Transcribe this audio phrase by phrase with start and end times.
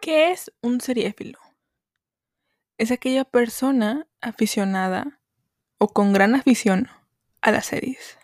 [0.00, 1.38] ¿Qué es un seriéfilo?
[2.78, 5.20] Es aquella persona aficionada
[5.76, 6.88] o con gran afición
[7.42, 8.16] a las series.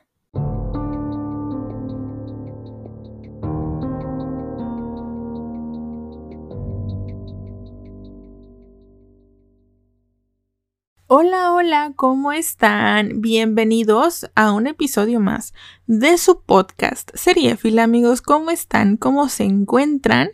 [11.08, 13.20] Hola, hola, ¿cómo están?
[13.20, 15.52] Bienvenidos a un episodio más
[15.86, 18.22] de su podcast Seriéfila, amigos.
[18.22, 18.96] ¿Cómo están?
[18.96, 20.30] ¿Cómo se encuentran?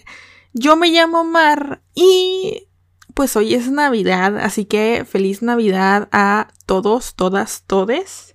[0.54, 2.68] Yo me llamo Mar y
[3.14, 8.34] pues hoy es Navidad, así que feliz Navidad a todos, todas, todes.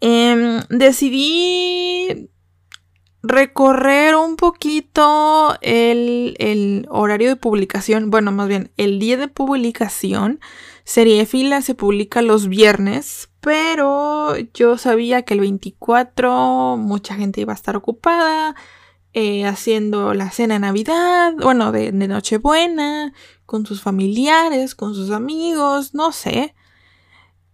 [0.00, 2.30] Em, decidí
[3.22, 10.40] recorrer un poquito el, el, horario de publicación, bueno, más bien el día de publicación.
[10.84, 17.52] Serie Fila se publica los viernes, pero yo sabía que el 24 mucha gente iba
[17.52, 18.54] a estar ocupada
[19.18, 23.14] eh, haciendo la cena de Navidad, bueno, de, Nochebuena,
[23.46, 26.54] con sus familiares, con sus amigos, no sé.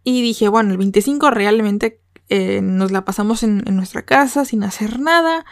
[0.02, 4.98] Y dije, bueno, el 25 realmente eh, nos la pasamos en, nuestra casa sin hacer
[4.98, 5.44] nada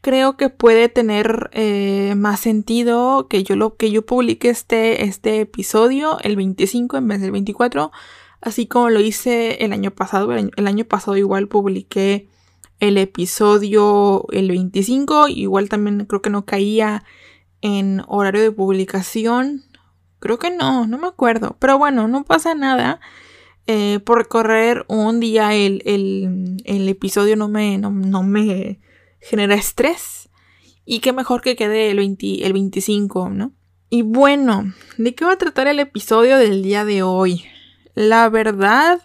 [0.00, 5.42] creo que puede tener eh, más sentido que yo lo que yo publique este, este
[5.42, 7.92] episodio el 25 en vez del 24
[8.40, 12.31] así como lo hice el año pasado el año, pasado igual publiqué
[12.82, 17.04] el episodio el 25 igual también creo que no caía
[17.60, 19.64] en horario de publicación
[20.18, 23.00] creo que no no me acuerdo pero bueno no pasa nada
[23.66, 28.80] eh, por correr un día el, el, episodio no me, no me
[29.22, 30.28] genera estrés.
[30.84, 33.52] Y qué mejor que quede el, el 25, ¿no?
[33.88, 37.44] Y bueno, ¿de qué va a tratar el episodio del día de hoy?
[37.94, 39.00] La verdad,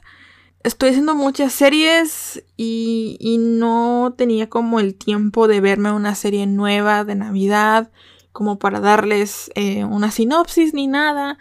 [0.67, 7.05] estoy haciendo muchas series y, no tenía como el tiempo de verme una serie nueva
[7.05, 7.91] de Navidad,
[8.31, 11.37] como para darles eh, una sinopsis ni nada.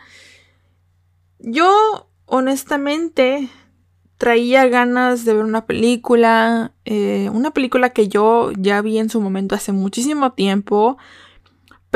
[1.41, 3.50] Yo, honestamente,
[4.16, 9.20] traía ganas de ver una película, eh, una película que yo ya vi en su
[9.20, 10.96] momento hace muchísimo tiempo,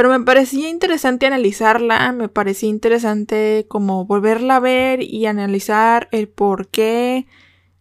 [0.01, 6.27] pero me parecía interesante analizarla, me parecía interesante como volverla a ver y analizar el
[6.27, 7.27] por qué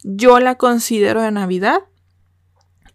[0.03, 1.79] yo la considero de Navidad.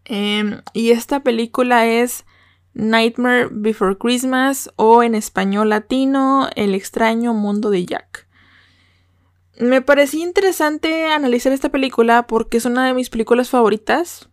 [0.05, 2.27] Em, y esta película es
[2.75, 8.29] Nightmare Before Christmas o en español latino El extraño mundo de Jack.
[9.59, 14.29] Me parecía interesante analizar esta película porque es una de mis películas favoritas.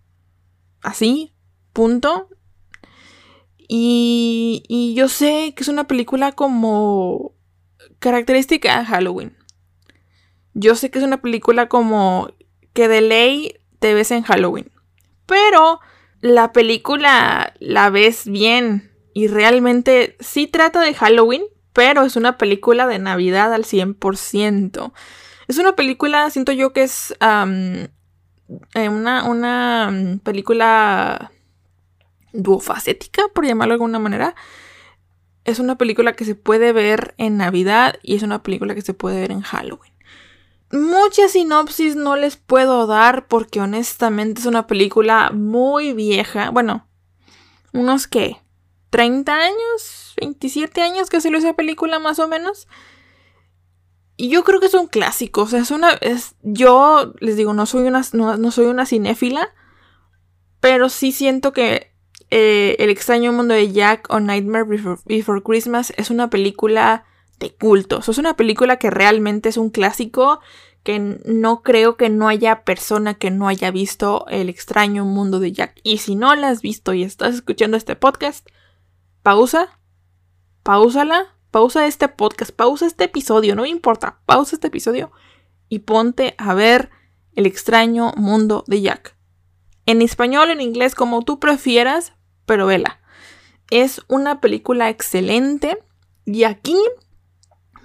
[0.82, 1.32] Así,
[1.72, 2.28] punto.
[3.74, 7.32] Y, y yo sé que es una película como
[8.00, 9.38] característica de Halloween.
[10.54, 12.34] Yo sé que es una película como
[12.74, 14.70] que de ley te ves en Halloween.
[15.26, 15.80] Pero
[16.20, 22.88] la película la ves bien y realmente sí trata de Halloween, pero es una película
[22.88, 24.92] de Navidad al 100%.
[25.48, 31.32] Es una película, siento yo que es eh, una, una película
[32.34, 34.36] duofacética, por llamarlo de alguna manera.
[35.44, 38.94] Es una película que se puede ver en Navidad y es una película que se
[38.94, 39.94] puede ver en Halloween.
[40.72, 46.50] Mucha sinopsis no les puedo dar porque honestamente es una película muy vieja.
[46.50, 46.88] Bueno,
[47.74, 48.38] unos que
[48.92, 52.68] 30 años, 27 años que salió esa película más o menos.
[54.18, 55.42] Y yo creo que es un clásico.
[55.42, 55.92] O sea, es una.
[55.94, 58.04] Es, yo les digo, no soy una.
[58.14, 59.50] No, soy una cinéfila.
[60.60, 61.91] Pero sí siento que
[62.32, 64.66] eh, El extraño mundo de Jack o Nightmare
[65.06, 67.06] Before, Christmas es una película
[67.40, 68.00] de culto.
[68.00, 70.40] Es una película que realmente es un clásico.
[70.84, 75.52] Que no creo que no haya persona que no haya visto El extraño mundo de
[75.52, 75.80] Jack.
[75.84, 78.48] Y si no la has visto y estás escuchando este podcast,
[79.22, 79.80] pausa,
[80.64, 85.12] pausala, pausa este podcast, pausa este episodio, no me importa, pausa este episodio
[85.70, 86.90] y ponte a ver
[87.36, 89.16] El extraño mundo de Jack.
[89.86, 92.14] En español, en inglés, como tú prefieras,
[92.52, 93.00] pero vela.
[93.70, 95.78] Es una película excelente
[96.26, 96.76] y aquí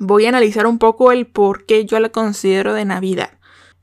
[0.00, 3.38] voy a analizar un poco el por qué yo la considero de Navidad.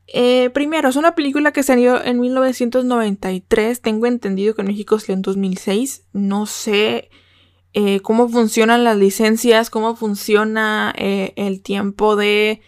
[0.08, 3.80] Eh, primero, es una película que salió en 1993.
[3.80, 6.04] Tengo entendido que en México salió en 2006.
[6.12, 7.08] No sé
[7.72, 12.60] eh, cómo funcionan las licencias, cómo funciona eh, el tiempo de,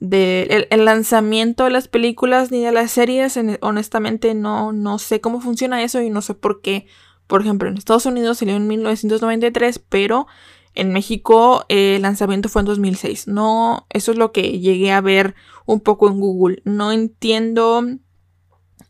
[0.00, 3.38] el, lanzamiento de las películas ni de las series.
[3.60, 6.86] honestamente no, no sé cómo funciona eso y no sé por qué.
[7.28, 10.26] Por ejemplo, en Estados Unidos salió en 1993, pero
[10.74, 13.28] en México eh, el lanzamiento fue en 2006.
[13.28, 15.36] No, eso es lo que llegué a ver
[15.66, 16.62] un poco en Google.
[16.64, 17.84] No entiendo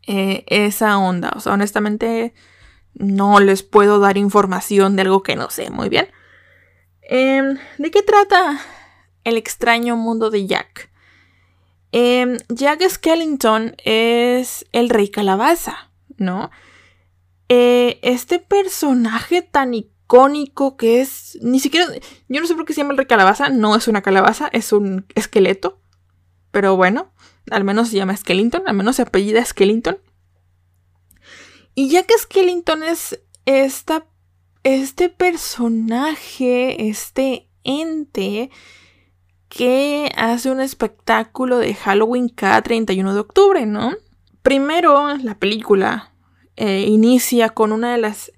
[0.06, 1.32] esa onda.
[1.36, 2.32] O sea, honestamente
[2.94, 6.08] no les puedo dar información de algo que no sé muy bien.
[7.02, 8.60] Em, ¿De qué trata
[9.24, 10.90] el extraño mundo de Jack?
[11.92, 16.50] Em, Jack Skellington es el rey calabaza, ¿no?
[17.48, 21.86] Eh, este personaje tan icónico que es, ni siquiera,
[22.28, 24.72] yo no sé por qué se llama el rey calabaza, no es una calabaza, es
[24.72, 25.80] un esqueleto,
[26.50, 27.12] pero bueno,
[27.50, 29.98] al menos se llama Skellington, al menos se apellida Skellington.
[31.74, 34.06] Y Jack Skellington es esta,
[34.62, 38.50] este personaje, este ente
[39.48, 43.92] que hace un espectáculo de Halloween cada 31 de octubre, ¿no?
[44.42, 46.12] Primero, la película
[46.60, 48.32] eh, inicia con una de las,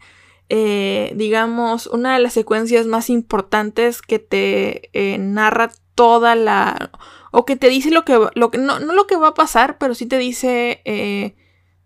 [0.50, 6.90] eh, digamos, una de las secuencias más importantes que te eh, narra toda la...
[7.30, 8.12] o que te dice lo que...
[8.34, 10.82] Lo no, no, lo que va a pasar, pero sí te dice...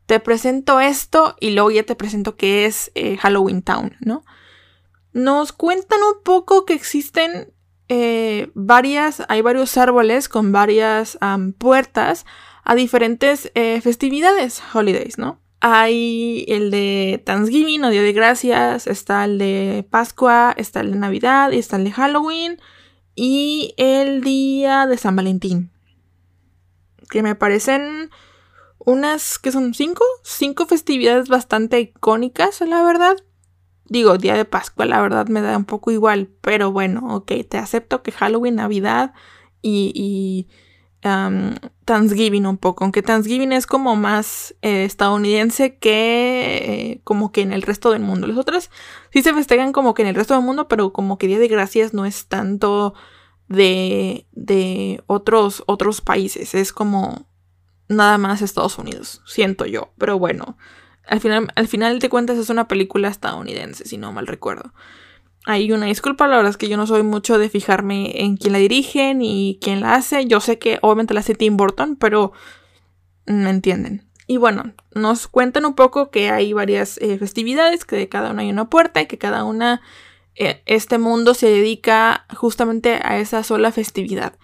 [0.07, 2.91] te presento esto y luego ya te presento que es
[3.21, 4.25] Halloween Town, ¿no?
[5.13, 7.53] Nos cuentan un poco que existen
[8.55, 11.17] varias, hay varios árboles con varias
[11.59, 12.27] puertas
[12.65, 15.44] a diferentes festividades, holidays, ¿no?
[15.67, 20.99] Hay el de Thanksgiving o Día de Gracias, está el de Pascua, está el de
[20.99, 22.61] Navidad y está el de Halloween
[23.15, 25.71] y el día de San Valentín.
[27.09, 28.11] Que me parecen
[28.79, 33.17] unas, que son cinco, cinco festividades bastante icónicas, la verdad.
[33.87, 37.57] Digo, día de Pascua, la verdad me da un poco igual, pero bueno, ok, te
[37.57, 39.15] acepto que Halloween, Navidad
[39.63, 40.47] y, y
[41.85, 47.53] Thanksgiving un poco, aunque Thanksgiving es como más eh, estadounidense que eh, como que en
[47.53, 48.27] el resto del mundo.
[48.27, 48.71] Los otros
[49.13, 51.49] sí se festejan como que en el resto del mundo, pero como que Día de
[51.49, 52.95] Gracias no es tanto
[53.49, 57.27] de, de otros, otros países, es como
[57.89, 60.57] nada más Estados Unidos, siento yo, pero bueno.
[61.07, 64.73] Al final, al final de cuentas es una película estadounidense, si no mal recuerdo.
[65.47, 68.55] Hay una disculpa, la verdad es que yo no soy mucho de fijarme en quién
[68.55, 70.25] la dirige ni quién la hace.
[70.27, 72.33] Yo sé que obviamente la hace Tim Burton, pero
[73.27, 74.09] me entienden.
[74.27, 78.41] Y bueno, nos cuentan un poco que hay varias eh, festividades, que de cada una
[78.43, 79.83] hay una puerta y que cada una,
[80.35, 84.39] eh, este mundo se dedica justamente a esa sola festividad.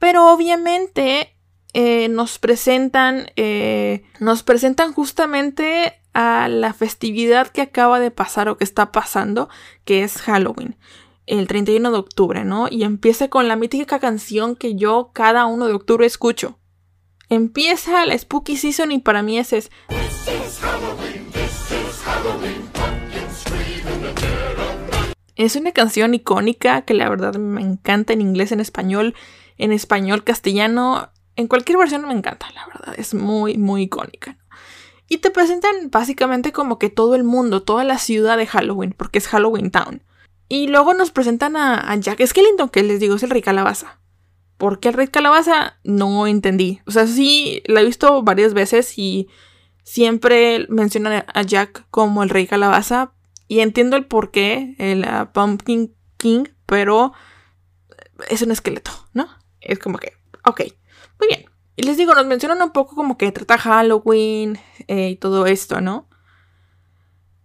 [0.00, 1.36] Pero obviamente
[1.74, 3.30] eh, nos presentan,
[4.18, 9.48] nos presentan justamente a la festividad que acaba de pasar o que está pasando,
[9.84, 10.76] que es Halloween,
[11.26, 12.68] el 31 de octubre, ¿no?
[12.70, 16.58] Y empieza con la mítica canción que yo cada 1 de octubre escucho.
[17.28, 19.70] Empieza la Spooky Season y para mí ese es...
[25.36, 29.14] Es una canción icónica que la verdad me encanta en inglés, en español,
[29.56, 34.36] en español castellano, en cualquier versión me encanta, la verdad, es muy, muy icónica.
[35.12, 39.18] Y te presentan básicamente como que todo el mundo, toda la ciudad de Halloween, porque
[39.18, 40.04] es Halloween Town.
[40.48, 43.98] Y luego nos presentan a, Jack Skellington, que les digo es el rey calabaza.
[44.56, 45.80] ¿Por qué el rey calabaza?
[45.82, 46.80] No entendí.
[46.86, 49.28] O sea, sí, la he visto varias veces y
[49.82, 53.12] siempre mencionan a Jack como el rey calabaza.
[53.48, 57.14] Y entiendo el por qué, el uh, Pumpkin King, pero
[58.28, 59.28] es un esqueleto, ¿no?
[59.60, 60.12] Es como que,
[60.44, 60.60] ok,
[61.18, 61.49] muy bien.
[61.76, 64.58] Y les digo, nos mencionan un poco como que trata Halloween
[64.88, 66.08] eh, y todo esto, ¿no?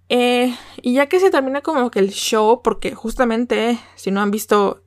[0.10, 4.32] Eh, y ya que se termina como que el show, porque justamente si no han
[4.32, 4.84] visto,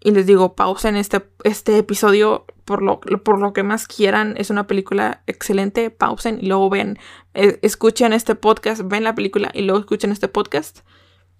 [0.00, 4.50] y les digo, pausen este, este episodio por lo, por lo que más quieran, es
[4.50, 6.98] una película excelente, pausen y luego ven,
[7.34, 10.80] eh, escuchen este podcast, ven la película y luego escuchen este podcast.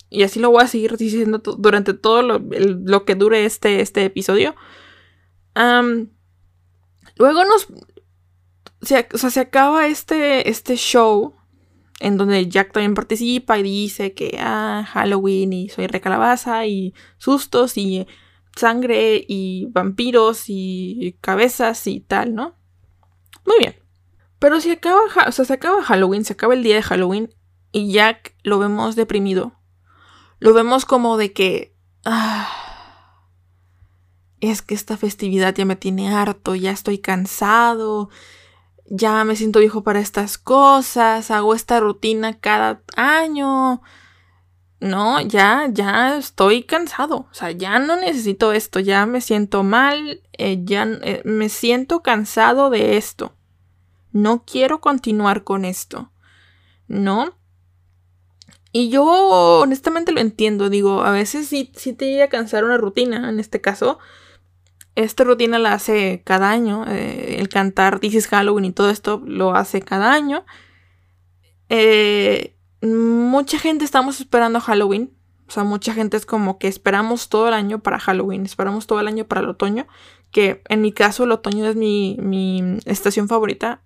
[0.09, 4.57] Y así lo voy a seguir diciendo durante todo lo, que dure este, este episodio.
[7.21, 7.69] Luego nos...
[8.81, 11.35] Se, o sea, se acaba este, este show
[12.01, 17.77] en donde Jack también participa y dice que, ah, Halloween y soy recalabaza y sustos
[17.77, 18.07] y
[18.57, 22.57] sangre y vampiros y cabezas y tal, ¿no?
[23.45, 23.77] Muy bien.
[24.39, 27.35] Pero si acaba, o sea, se acaba Halloween, se acaba el día de Halloween
[27.71, 29.53] y Jack lo vemos deprimido.
[30.39, 32.70] Lo vemos como de que, ah,
[34.41, 38.11] es que esta festividad ya me tiene harto, ya estoy cansado,
[38.87, 43.83] ya me siento viejo para estas cosas, hago esta rutina cada año.
[44.81, 50.23] No, ya, ya estoy cansado, o sea, ya no necesito esto, ya me siento mal,
[50.33, 53.37] eh, ya eh, me siento cansado de esto.
[54.11, 56.11] No quiero continuar con esto,
[56.89, 57.35] ¿no?
[58.73, 62.79] Y yo honestamente lo entiendo, digo, a veces sí, sí te llega a cansar una
[62.79, 63.99] rutina, en este caso,
[64.95, 66.85] esta rutina la hace cada año.
[66.89, 70.45] Eh, el cantar This is Halloween y todo esto lo hace cada año.
[71.69, 75.17] Eh, mucha gente estamos esperando Halloween.
[75.49, 79.01] O sea, mucha gente es como que esperamos todo el año para Halloween, esperamos todo
[79.01, 79.89] el año para el otoño,
[80.31, 83.83] que en mi caso el otoño es mi, mi estación favorita.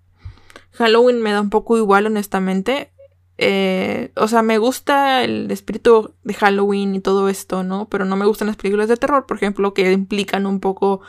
[0.72, 2.93] Halloween me da un poco igual, honestamente.
[3.36, 7.88] Eh, o sea, me gusta el espíritu de Halloween y todo esto, ¿no?
[7.88, 11.00] Pero no me gustan las películas de terror, por ejemplo, que implican un poco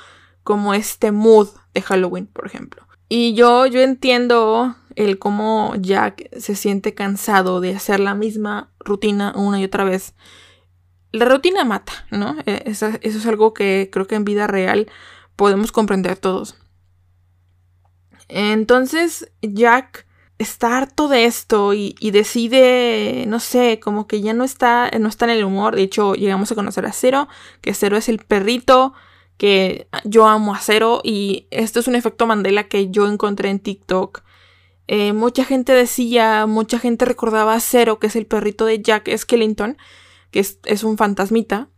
[0.44, 2.88] como este mood de Halloween, por ejemplo.
[3.10, 9.34] Y yo, yo entiendo el cómo Jack se siente cansado de hacer la misma rutina
[9.36, 10.16] una y otra vez.
[11.12, 12.36] La rutina mata, ¿no?
[12.46, 14.90] E, eso, eso es algo que creo que en vida real
[15.36, 16.56] podemos comprender todos.
[18.28, 24.92] Entonces, Jack está harto de esto y, decide, no sé, como que ya no está,
[25.00, 25.76] no está en el humor.
[25.76, 27.28] De hecho, llegamos a conocer a Cero,
[27.62, 28.94] que Cero es el perrito
[29.38, 33.60] que yo amo a Cero y esto es un efecto Mandela que yo encontré en
[33.60, 34.24] TikTok.
[34.88, 39.10] Eh, mucha gente decía, mucha gente recordaba a Cero, que es el perrito de Jack
[39.16, 39.78] Skellington,
[40.32, 41.70] que es, un fantasmita.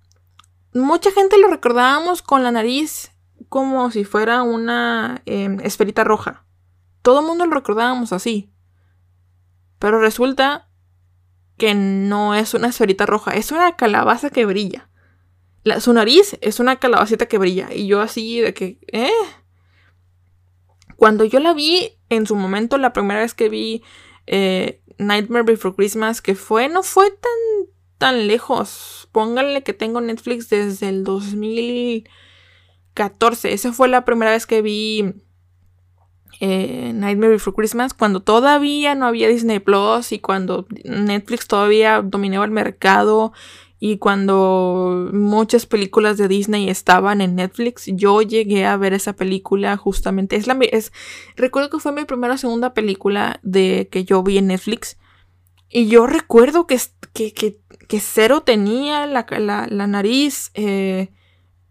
[0.73, 3.11] Mucha gente lo recordábamos con la nariz
[3.49, 6.46] como si fuera una em, esferita roja.
[7.07, 8.51] Todo el mundo lo recordábamos así.
[9.79, 10.67] Pero resulta
[11.55, 14.89] que no es una esferita roja, es una calabaza que brilla.
[15.79, 17.73] su nariz es una calabacita que brilla.
[17.73, 19.09] Y yo así de que, ¿eh?
[20.97, 23.83] Cuando yo la vi en su momento, la primera vez que vi
[24.25, 29.07] eh, Nightmare Before Christmas, que fue, no fue tan, tan lejos.
[29.13, 33.53] Pónganle que tengo Netflix desde el 2014.
[33.53, 35.23] Esa fue la primera vez que vi
[36.39, 42.45] eh, Nightmare Before Christmas, cuando todavía no había Disney Plus y cuando Netflix todavía dominaba
[42.45, 43.33] el mercado
[43.79, 49.77] y cuando muchas películas de Disney estaban en Netflix, yo llegué a ver esa película
[49.77, 50.35] justamente.
[50.35, 50.91] Es la, es,
[51.35, 54.97] recuerdo que fue mi primera o segunda película de que yo vi en Netflix.
[55.69, 56.79] Y yo recuerdo que,
[57.13, 61.09] que, que, Cero tenía la, la, nariz eh,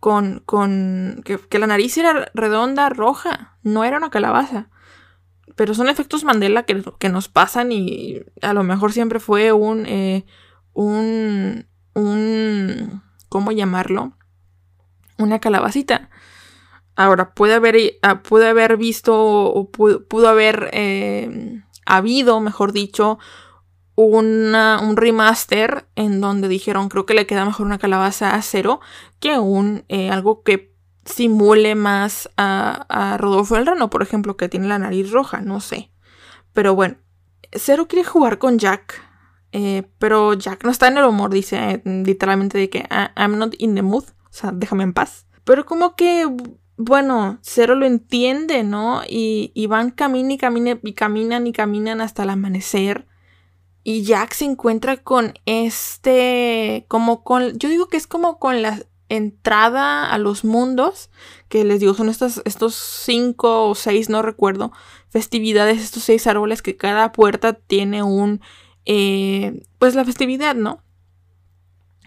[0.00, 4.69] con, con que, la nariz era redonda, roja, no era una calabaza.
[5.55, 9.87] Pero son efectos Mandela que, que nos pasan y a lo mejor siempre fue un,
[9.87, 10.26] eh,
[10.75, 14.12] un, un, ¿cómo llamarlo?
[15.19, 16.11] Una calabacita.
[16.95, 23.19] Ahora, puede haber, ah, puede haber visto o pudo, haber eh, habido, mejor dicho,
[23.97, 28.81] un remaster en donde dijeron creo que le queda mejor una calabaza a cero
[29.21, 30.76] que un eh, algo que
[31.07, 35.61] simule más a, a, Rodolfo el Rano, por ejemplo, que tiene la nariz roja, no
[35.61, 35.91] sé.
[36.53, 36.97] Pero bueno,
[37.53, 39.03] Cero quiere jugar con Jack,
[39.53, 43.55] eh, pero Jack no está en el humor, dice literalmente de que ah, I'm not
[43.59, 45.26] in the mood, o sea, déjame en paz.
[45.45, 46.26] Pero como que,
[46.76, 49.03] bueno, Cero lo entiende, ¿no?
[49.09, 53.07] Y, y van caminan y caminan y caminan y caminan hasta el amanecer
[53.88, 58.81] y Jack se encuentra con este, como con, yo digo que es como con la
[59.09, 61.09] entrada a los mundos,
[61.49, 64.73] que les digo, son estos, estos cinco o seis, no recuerdo,
[65.09, 68.40] festividades, estos seis árboles que cada puerta tiene un,
[68.87, 70.83] eh, pues la festividad, ¿no?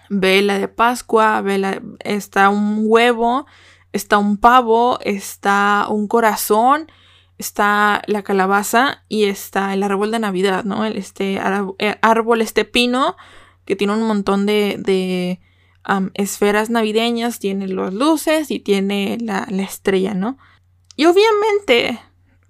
[0.09, 3.45] Vela de Pascua, vela, está un huevo,
[3.93, 6.91] está un pavo, está un corazón
[7.39, 10.85] está la calabaza y está el árbol de Navidad, ¿no?
[10.85, 11.39] El, este
[11.79, 13.15] eh, árbol, este pino,
[13.65, 15.39] que tiene un montón de,
[16.13, 20.37] esferas navideñas, tiene las luces y tiene la, la, estrella, ¿no?
[20.95, 21.99] Y obviamente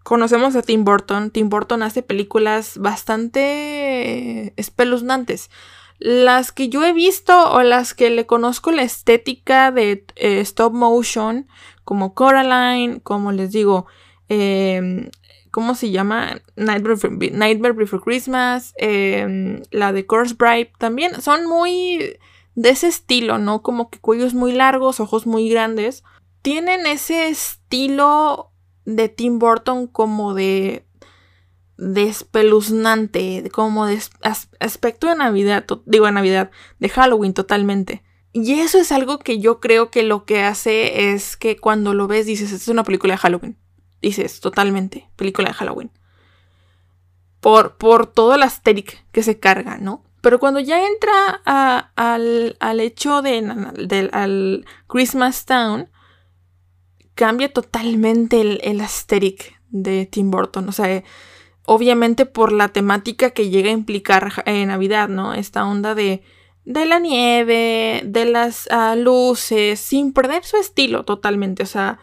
[0.03, 1.29] conocemos a Tim Burton.
[1.29, 5.51] Tim Burton hace películas bastante espeluznantes.
[6.00, 10.74] Las que yo he visto o las que le conozco la estética de eh, stop
[10.74, 11.48] motion,
[11.84, 13.86] como Coraline, como les digo,
[14.29, 15.09] Em,
[15.51, 16.41] ¿cómo se llama?
[16.55, 22.17] Nightmare, Before Christmas, em, la de Course Bride también son muy
[22.55, 23.63] de ese estilo, ¿no?
[23.63, 26.03] Como que cuellos muy largos, ojos muy grandes.
[26.41, 28.51] Tienen ese estilo
[28.86, 30.86] de Tim Burton como de
[31.77, 34.00] despeluznante, como de
[34.59, 38.03] aspecto de Navidad, digo de Navidad, de Halloween totalmente.
[38.31, 42.07] Y eso es algo que yo creo que lo que hace es que cuando lo
[42.07, 43.57] ves dices, esta es una película de Halloween
[44.01, 45.91] dices, totalmente, película de Halloween.
[47.39, 50.03] Por, por todo el aesthetic que se carga, ¿no?
[50.22, 51.41] Pero cuando ya entra
[51.96, 55.89] al, al, hecho de, al Christmas Town,
[57.15, 60.68] cambia totalmente el, el aesthetic de Tim Burton.
[60.68, 61.03] O sea,
[61.65, 65.34] obviamente por la temática que llega a implicar en Navidad, ¿no?
[65.34, 66.24] Esta onda de,
[66.65, 71.63] de la nieve, de las ah, luces, sin perder su estilo totalmente.
[71.63, 72.00] O sea,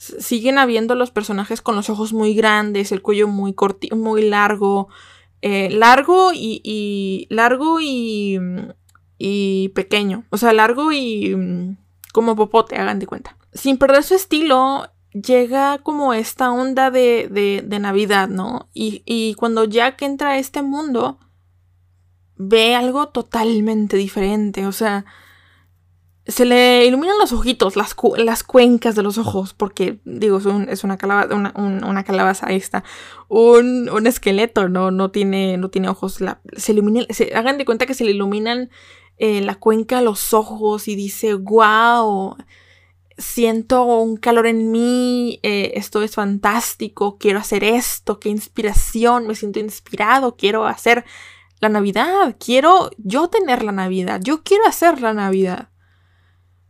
[0.00, 4.88] siguen habiendo los personajes con los ojos muy grandes, el cuello muy corto, muy largo,
[5.42, 8.38] eh, largo y, largo y,
[9.18, 10.24] y pequeño.
[10.30, 11.76] O sea, largo y mm,
[12.14, 13.36] como popote, hagan de cuenta.
[13.52, 18.68] Sin perder su estilo, llega como esta onda de, de, Navidad, ¿no?
[18.72, 21.18] Y, y, cuando Jack entra a este mundo,
[22.36, 24.66] ve algo totalmente diferente.
[24.66, 25.04] O sea,
[26.30, 30.96] se le iluminan los ojitos, las, las cuencas de los ojos, porque, digo, es, una,
[30.96, 32.84] calabaza, una, calabaza, ahí está,
[33.28, 34.90] un, un, esqueleto, ¿no?
[34.90, 36.18] No tiene, no tiene ojos.
[36.56, 38.70] se ilumina, se, hagan de cuenta que se le iluminan
[39.18, 42.36] eh, la cuenca los ojos y dice, wow,
[43.18, 49.34] siento un calor en mí, eh, esto es fantástico, quiero hacer esto, qué inspiración, me
[49.34, 51.04] siento inspirado, quiero hacer
[51.60, 55.68] la Navidad, quiero yo tener la Navidad, yo quiero hacer la Navidad.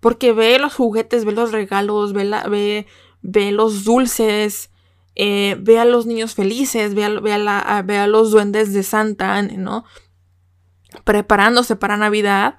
[0.01, 2.87] Porque ve los juguetes, ve los regalos, ve,
[3.23, 4.71] ve, los dulces,
[5.15, 8.83] eh, ve a los niños felices, ve a, ve, a ve a los duendes de
[8.83, 9.85] Santa, ¿no?
[11.05, 12.57] Preparándose para Navidad.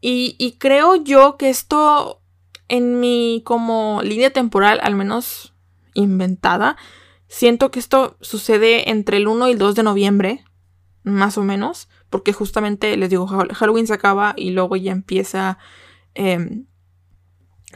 [0.00, 2.20] Y, y creo yo que esto
[2.68, 5.54] en mi como línea temporal, al menos
[5.94, 6.76] inventada,
[7.28, 10.44] siento que esto sucede entre el 1 y el 2 de noviembre,
[11.02, 15.58] más o menos, porque justamente les digo, Halloween se acaba y luego ya empieza
[16.16, 16.66] em,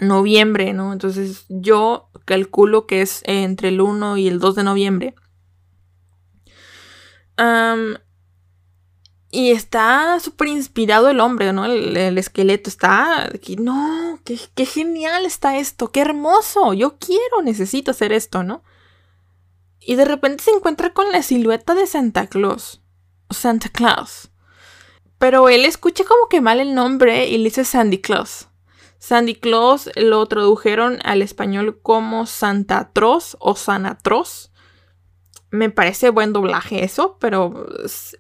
[0.00, 0.92] noviembre, ¿no?
[0.92, 5.14] Entonces yo calculo que es entre el 1 y el 2 de noviembre.
[9.32, 11.64] y está súper inspirado el hombre, ¿no?
[11.64, 17.92] El, esqueleto está aquí, no, qué, qué, genial está esto, qué hermoso, yo quiero, necesito
[17.92, 18.62] hacer esto, ¿no?
[19.80, 22.82] Y de repente se encuentra con la silueta de Santa Claus.
[23.30, 24.29] Santa Claus.
[25.20, 28.48] Pero él escucha como que mal el nombre y le dice Sandy Claus.
[28.98, 34.50] Sandy Claus lo tradujeron al español como Santa Troz o Sanatros.
[35.50, 37.66] Me parece buen doblaje eso, pero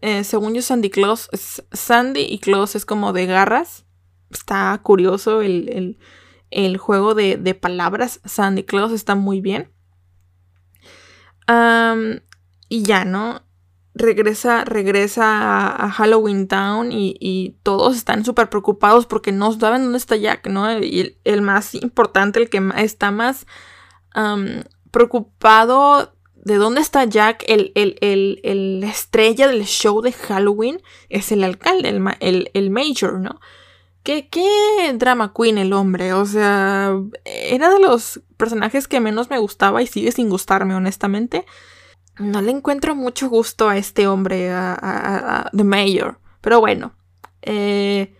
[0.02, 1.30] eh, según yo Sandy Claus,
[1.72, 3.86] Sandy y Claus es como de garras.
[4.28, 5.96] Está curioso el,
[6.76, 8.20] juego de, palabras.
[8.26, 9.72] Sandy Claus está muy bien.
[12.68, 13.49] y ya, ¿no?
[13.94, 20.16] Regresa, regresa a, Halloween Town y, todos están súper preocupados porque no saben dónde está
[20.16, 20.78] Jack, ¿no?
[20.78, 23.46] Y el, más importante, el que está más
[24.90, 31.88] preocupado de dónde está Jack, el, el, estrella del show de Halloween, es el alcalde,
[32.20, 33.40] el, el Major, ¿no?
[34.02, 39.38] ¿Qué, qué drama queen el hombre, o sea, era de los personajes que menos me
[39.38, 41.44] gustaba y sigue sin gustarme, honestamente
[42.20, 46.18] no le encuentro mucho gusto a este hombre, a, The Mayor.
[46.40, 46.94] Pero bueno,
[47.42, 48.14] eh,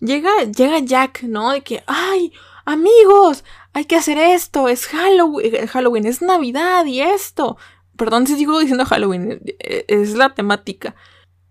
[0.00, 1.52] llega, llega Jack, ¿no?
[1.52, 2.32] De que, ay,
[2.64, 7.56] amigos, hay que hacer esto, es Halloween, eh, Halloween, es Navidad y esto.
[7.96, 10.94] Perdón si sigo diciendo Halloween, eh, es la temática.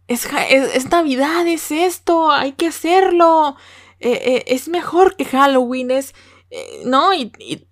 [0.07, 3.55] Es, es, Navidad, es esto, hay que hacerlo.
[3.99, 6.13] es mejor que Halloween, es...
[6.85, 7.13] ¿No?
[7.13, 7.67] Y, y,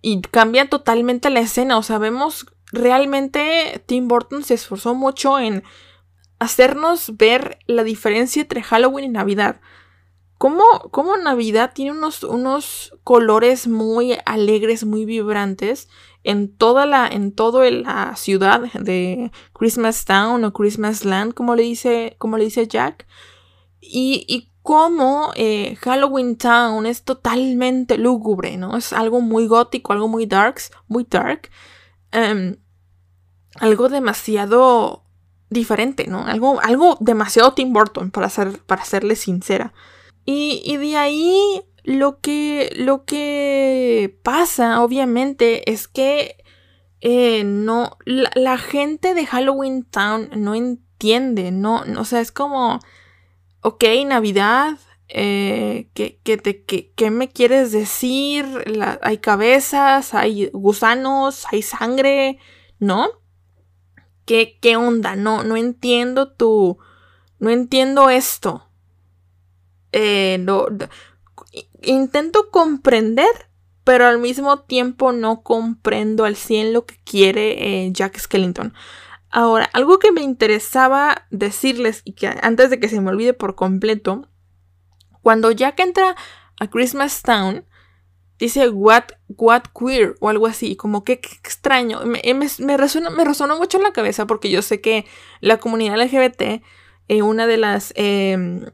[0.00, 1.76] y, cambia totalmente la escena.
[1.76, 5.62] O sea, vemos realmente Tim Burton se esforzó mucho en
[6.38, 9.60] hacernos ver la diferencia entre Halloween y Navidad.
[10.38, 15.88] Cómo, cómo Navidad tiene unos, unos, colores muy alegres, muy vibrantes
[16.24, 21.62] en toda la, en toda la ciudad de Christmas Town o Christmas Land, como le
[21.62, 23.06] dice, como le dice Jack.
[23.80, 28.76] Y, y cómo eh, Halloween Town es totalmente lúgubre, ¿no?
[28.76, 31.50] Es algo muy gótico, algo muy darks, muy dark.
[32.12, 32.56] Em,
[33.58, 35.02] algo demasiado
[35.52, 36.26] diferente, ¿no?
[36.26, 39.72] Algo, algo demasiado Tim Burton, para, ser, para serle sincera.
[40.24, 46.36] Y, de ahí lo que, lo que pasa, obviamente, es que
[47.00, 52.78] eh, no, la, gente de Halloween Town no entiende, no, o sea, es como,
[53.62, 58.46] ok, Navidad, eh, ¿qué, te, me quieres decir?
[59.02, 62.38] hay cabezas, hay gusanos, hay sangre,
[62.78, 63.21] ¿no?
[64.60, 65.16] ¿Qué, onda?
[65.16, 66.78] No, no entiendo tu...
[67.38, 68.68] No entiendo esto.
[69.90, 70.44] Eh,
[71.82, 73.50] intento comprender,
[73.84, 78.74] pero al mismo tiempo no comprendo al 100 lo que quiere eh, Jack Skellington.
[79.28, 83.54] Ahora, algo que me interesaba decirles y que antes de que se me olvide por
[83.54, 84.28] completo,
[85.22, 86.16] cuando Jack entra
[86.60, 87.64] a Christmas Town,
[88.42, 92.00] dice what, what queer o algo así, como que extraño.
[92.04, 95.06] Me, me, me, resonó mucho en la cabeza porque yo sé que
[95.40, 96.60] la comunidad LGBT,
[97.06, 98.66] eh, una de las em,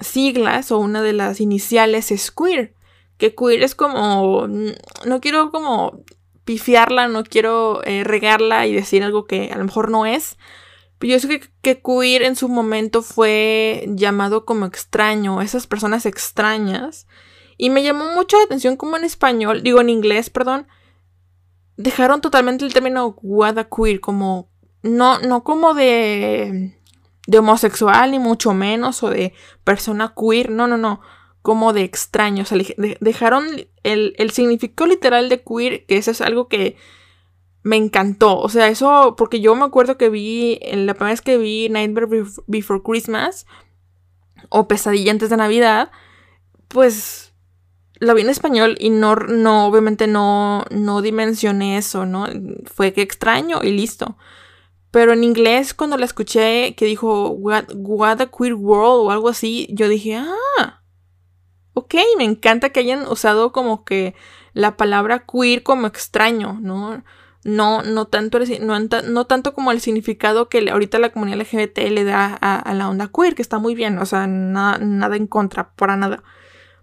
[0.00, 2.74] siglas o una de las iniciales es queer.
[3.16, 6.02] Que queer es como, no quiero como
[6.44, 10.36] pifiarla, no quiero eh, regarla y decir algo que a lo mejor no es,
[11.00, 17.06] Yo sé que, que queer en su momento fue llamado como extraño, esas personas extrañas.
[17.62, 20.66] Y me llamó mucho la atención como en español, digo en inglés, perdón,
[21.76, 24.50] dejaron totalmente el término queer como
[24.82, 26.76] no no como de
[27.28, 31.02] de homosexual ni mucho menos o de persona queer, no, no, no,
[31.40, 32.58] como de extraño, o sea,
[32.98, 33.46] dejaron
[33.84, 36.76] el, el significado literal de queer, que eso es algo que
[37.62, 38.40] me encantó.
[38.40, 42.24] O sea, eso, porque yo me acuerdo que vi, la primera vez que vi Nightmare
[42.48, 43.46] Before Christmas
[44.48, 45.92] o Pesadilla antes de Navidad,
[46.66, 47.31] pues
[48.02, 52.26] la vi en español y no, no obviamente no, no dimensioné eso, ¿no?
[52.64, 54.16] Fue que extraño y listo.
[54.90, 59.68] Pero en inglés, cuando la escuché que dijo What, a Queer World o algo así,
[59.70, 60.82] yo dije, ah,
[61.74, 64.14] ok, me encanta que hayan usado como que
[64.52, 67.02] la palabra queer como extraño, ¿no?
[67.44, 72.34] no, no tanto, no, tanto como el significado que ahorita la comunidad LGBT le da
[72.34, 75.96] a, la onda queer, que está muy bien, o sea, nada, nada en contra, para
[75.96, 76.22] nada.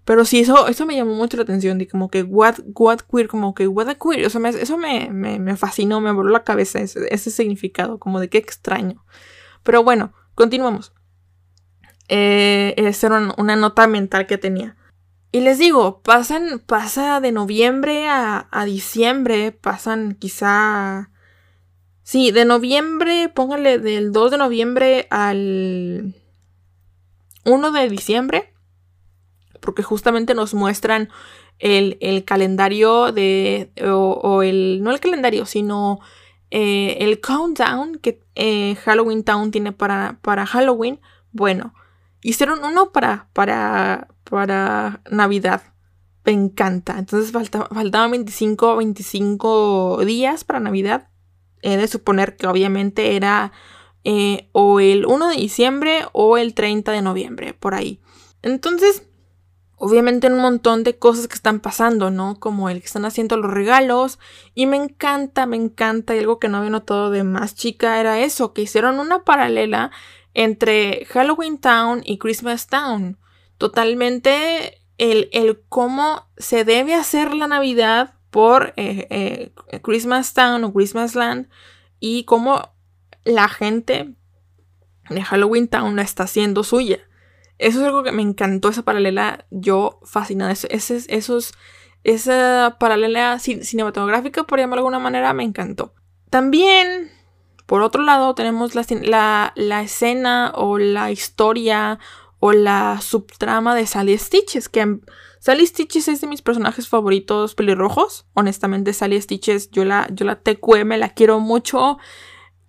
[0.09, 3.27] Pero sí, eso, eso me llamó mucho la atención, de como que what, what queer,
[3.27, 6.79] como que what a queer, o sea, eso me, me, fascinó, me voló la cabeza
[6.79, 9.05] ese, significado, como de qué extraño.
[9.61, 10.93] Pero bueno, continuamos.
[12.07, 14.75] Eh, esa era una nota mental que tenía.
[15.31, 21.11] Y les digo, pasan, pasa de noviembre a, a diciembre, pasan quizá...
[22.01, 26.15] Sí, de noviembre, póngale del 2 de noviembre al
[27.45, 28.55] 1 de diciembre,
[29.59, 31.09] porque justamente nos muestran
[31.59, 35.99] el, el calendario de, o, el, no el calendario, sino
[36.51, 40.99] eh, el countdown que eh, Halloween Town tiene para, para Halloween.
[41.31, 41.73] Bueno,
[42.21, 45.61] hicieron uno para, para, para Navidad.
[46.25, 46.97] Me encanta.
[46.97, 51.09] Entonces faltaban 25, 25 días para Navidad.
[51.61, 53.51] He de suponer que obviamente era
[54.03, 57.99] eh, o el 1 de diciembre o el 30 de noviembre, por ahí.
[58.41, 59.08] Entonces,
[59.79, 62.39] obviamente un montón de cosas que están pasando, ¿no?
[62.39, 64.19] Como el que están haciendo los regalos.
[64.53, 66.15] Y me encanta, me encanta.
[66.15, 69.91] Y algo que no había notado de más chica era eso, que hicieron una paralela
[70.33, 73.17] entre Halloween Town y Christmas Town
[73.59, 80.73] totalmente el, el, cómo se debe hacer la Navidad por eh, eh, Christmas Town o
[80.73, 81.49] Christmas Land
[81.99, 82.73] y cómo
[83.25, 84.15] la gente
[85.09, 86.99] de Halloween Town la está haciendo suya.
[87.59, 90.51] Eso es algo que me encantó, esa paralela, yo fascinada.
[90.51, 91.53] Ese, esos,
[92.03, 95.93] esa paralela cinematográfica, por llamarlo de alguna manera, me encantó.
[96.29, 97.11] También,
[97.65, 101.99] por otro lado, tenemos la, la, la escena o la historia
[102.39, 104.99] o la subtrama de Sally Stitches, que
[105.39, 108.25] Sally Stitches es de mis personajes favoritos pelirrojos.
[108.33, 111.97] Honestamente, Sally Stitches, yo la, yo la TQM, la quiero mucho.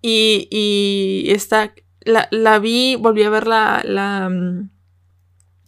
[0.02, 4.70] Y, y esta, la, la, vi, volví a ver la, la, mm,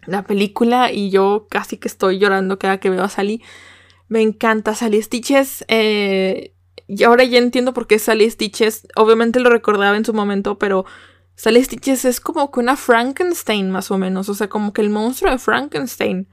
[0.06, 3.42] la, película y yo casi que estoy llorando cada que veo a Sally.
[4.08, 5.64] Me encanta Sally Stitches.
[5.68, 6.54] Eh,
[6.86, 8.86] y ahora ya entiendo por qué Sally Stitches.
[8.96, 10.84] Obviamente lo recordaba en su momento, pero
[11.34, 14.90] Sally Stitches es como que una Frankenstein más o menos, o sea, como que el
[14.90, 16.28] monstruo de Frankenstein.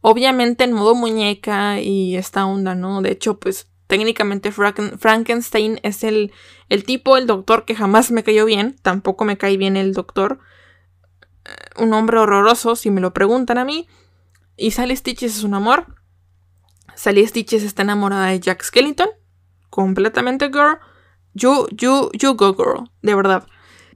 [0.00, 3.02] Obviamente en modo muñeca y esta onda, ¿no?
[3.02, 6.32] De hecho, pues técnicamente Frankenstein es el,
[6.68, 10.40] el tipo, el doctor que jamás me cayó bien, tampoco me cae bien el doctor.
[11.76, 13.88] Un hombre horroroso, si me lo preguntan a mí.
[14.56, 15.94] Y Sally Stitches es un amor.
[16.94, 19.08] Sally Stitches está enamorada de Jack Skellington.
[19.70, 20.78] Completamente girl.
[21.34, 22.90] You, you, you go girl.
[23.00, 23.46] De verdad.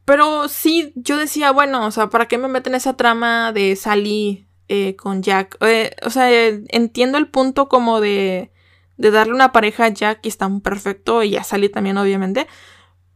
[0.04, 4.46] Pero sí, yo decía, bueno, o sea, ¿para qué me meten esa trama de Sally
[4.68, 5.56] eh, con Jack?
[5.60, 8.52] Eh, o sea, entiendo el punto como de,
[8.96, 12.46] de darle una pareja a Jack y está perfecto y a Sally también, obviamente.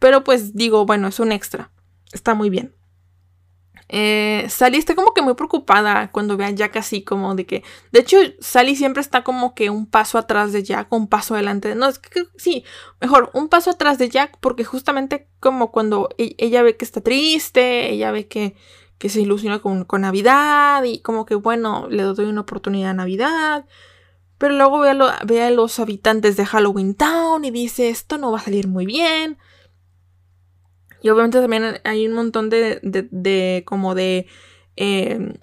[0.00, 1.70] Pero pues digo, bueno, es un extra.
[2.12, 2.74] Está muy bien.
[3.92, 7.64] Eh, Sally está como que muy preocupada cuando ve a Jack así, como de que.
[7.90, 11.74] De hecho, Sally siempre está como que un paso atrás de Jack, un paso adelante.
[11.74, 12.64] No, que sí,
[13.00, 17.00] mejor, un paso atrás de Jack, porque justamente como cuando e-, ella ve que está
[17.00, 18.54] triste, ella ve que,
[18.98, 23.66] que se ilusiona con, Navidad y como que bueno, le doy una oportunidad a Navidad.
[24.38, 28.38] Pero luego ve ve a los habitantes de Halloween Town y dice: Esto no va
[28.38, 29.36] a salir muy bien
[31.02, 34.26] y obviamente también hay un montón de, de, como de
[34.76, 35.34] eh,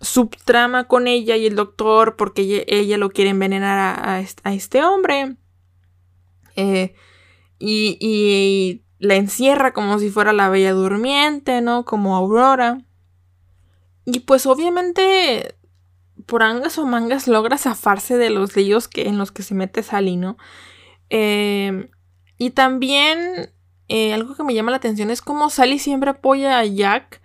[0.00, 4.20] subtrama con ella y el doctor porque ella, lo quiere envenenar a,
[4.52, 5.36] este hombre.
[6.56, 6.94] Eh,
[7.58, 11.86] y, la encierra como si fuera la bella durmiente, ¿no?
[11.86, 12.82] Como Aurora.
[14.04, 15.54] Y pues obviamente
[16.26, 19.82] por angas o mangas logra zafarse de los líos que, en los que se mete
[19.82, 20.36] Sally, ¿no?
[21.08, 21.88] Eh,
[22.36, 23.52] y también
[23.90, 27.20] eh, algo que me llama la atención es cómo Sally siempre apoya a Jack.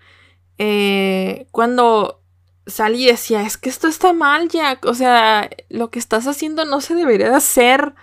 [0.57, 2.23] Eh, cuando
[2.65, 4.83] Sally decía, es que esto está mal, Jack.
[4.85, 7.93] O sea, lo que estás haciendo no se debería de hacer.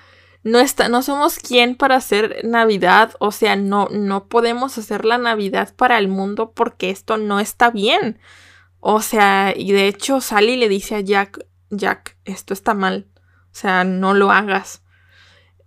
[0.45, 3.15] No, está, no somos quien para hacer Navidad.
[3.19, 7.71] O sea, no, no podemos hacer la Navidad para el mundo porque esto no está
[7.71, 8.21] bien.
[8.79, 13.09] O sea, y de hecho Sally le dice a Jack, Jack, esto está mal.
[13.47, 14.82] O sea, no lo hagas.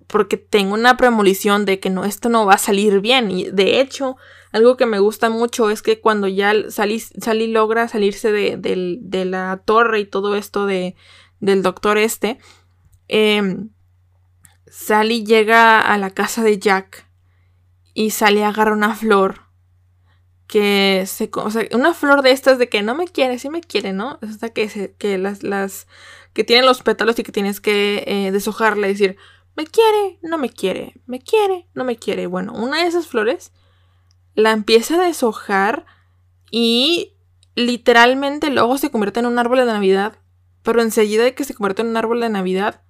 [0.07, 3.31] Porque tengo una premonición de que no, esto no va a salir bien.
[3.31, 4.17] Y de hecho,
[4.51, 9.99] algo que me gusta mucho es que cuando ya Sally, logra salirse de, la torre
[9.99, 10.95] y todo esto de,
[11.39, 12.37] del doctor este,
[13.07, 13.57] eh,
[14.67, 17.07] Sally llega a la casa de Jack
[17.93, 19.45] y Sally agarra una flor
[20.47, 23.61] que se o sea, una flor de estas de que no me quiere, sí me
[23.61, 24.19] quiere, ¿no?
[24.21, 25.87] Es hasta que se, que las, las
[26.33, 29.17] que tienen los pétalos y que tienes que eh, deshojarla y decir,
[29.55, 32.27] me quiere, no me quiere, me quiere, no me quiere.
[32.27, 33.51] Bueno, una de esas flores
[34.33, 35.85] la empieza a deshojar
[36.51, 37.15] y
[37.55, 40.17] literalmente luego se convierte en un árbol de Navidad,
[40.61, 42.81] pero enseguida de que se convierte en un árbol de Navidad,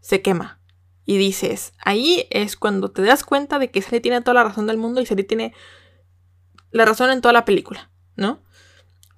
[0.00, 0.60] se quema.
[1.04, 4.66] Y dices, ahí es cuando te das cuenta de que Sally tiene toda la razón
[4.66, 5.54] del mundo y Sally tiene
[6.70, 8.42] la razón en toda la película, ¿no?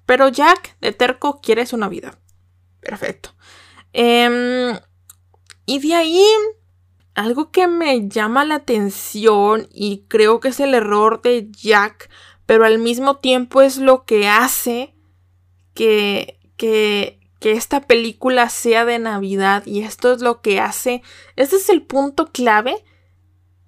[0.05, 2.17] Pero Jack de terco quiere su Navidad.
[2.79, 3.35] Perfecto.
[3.91, 4.77] Em,
[5.65, 6.25] y de ahí,
[7.15, 12.09] algo que me llama la atención y creo que es el error de Jack,
[12.45, 14.95] pero al mismo tiempo es lo que hace
[15.73, 21.01] que, que, que esta película sea de Navidad y esto es lo que hace,
[21.35, 22.83] este es el punto clave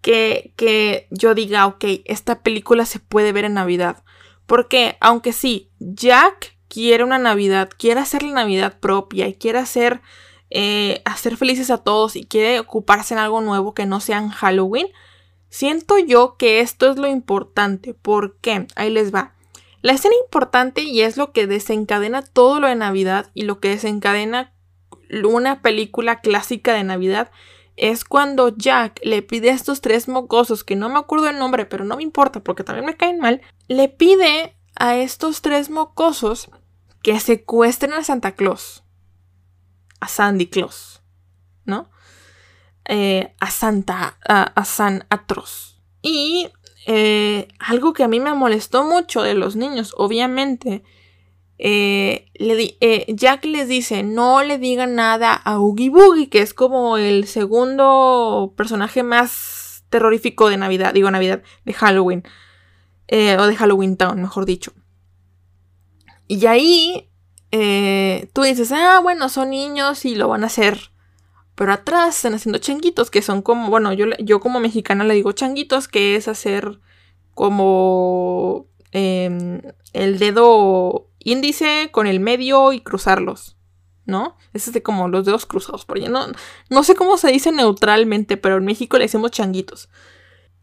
[0.01, 4.03] que, que yo diga, ok, esta película se puede ver en Navidad.
[4.45, 10.01] Porque aunque sí, Jack quiere una Navidad, quiere hacer la Navidad propia y quiere hacer,
[10.49, 14.29] eh, hacer felices a todos y quiere ocuparse en algo nuevo que no sea en
[14.29, 14.87] Halloween,
[15.49, 17.93] siento yo que esto es lo importante.
[17.93, 18.67] ¿Por qué?
[18.75, 19.33] Ahí les va.
[19.81, 23.69] La escena importante y es lo que desencadena todo lo de Navidad y lo que
[23.69, 24.55] desencadena
[25.23, 27.31] una película clásica de Navidad
[27.77, 31.65] es cuando Jack le pide a estos tres mocosos, que no me acuerdo el nombre,
[31.65, 36.49] pero no me importa porque también me caen mal, le pide a estos tres mocosos
[37.01, 38.83] que secuestren a Santa Claus,
[40.05, 41.01] a Sandy Claus,
[41.65, 41.89] ¿no?
[42.85, 45.81] Eh, a Santa, a, San Atroz.
[46.03, 46.47] Y
[46.85, 50.83] eh, algo que a mí me molestó mucho de los niños, obviamente,
[51.57, 56.97] eh, eh, Jack les dice, no le digan nada a Oogie Boogie, que es como
[56.97, 62.23] el segundo personaje más terrorífico de Navidad, digo Navidad, de Halloween,
[63.11, 64.71] o de Halloween Town, mejor dicho.
[66.27, 67.04] Y ahí
[68.33, 70.91] tú dices, ah, bueno, son niños y lo van a hacer.
[71.55, 75.31] Pero atrás están haciendo changuitos, que son como, bueno, yo, yo como mexicana le digo
[75.31, 76.79] changuitos, que es hacer
[77.33, 79.61] como em,
[79.93, 83.57] el dedo índice con el medio y cruzarlos,
[84.05, 84.37] ¿no?
[84.53, 85.99] Es de como los dedos cruzados por.
[86.09, 86.27] No,
[86.69, 89.89] no sé cómo se dice neutralmente, pero en México le decimos changuitos.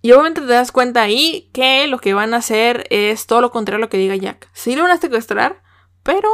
[0.02, 3.52] Y obviamente te das cuenta ahí que lo que van a hacer es todo lo
[3.52, 4.48] contrario a lo que diga Jack.
[4.52, 5.62] Sí lo van a secuestrar,
[6.02, 6.28] pero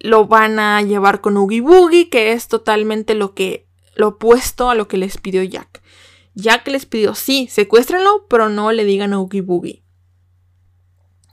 [0.00, 4.74] lo van a llevar con Oogie Boogie, que es totalmente lo que lo opuesto a
[4.74, 5.82] lo que les pidió Jack.
[6.34, 9.82] Jack les pidió, sí, secuéstrenlo, pero no le digan a Oogie Boogie.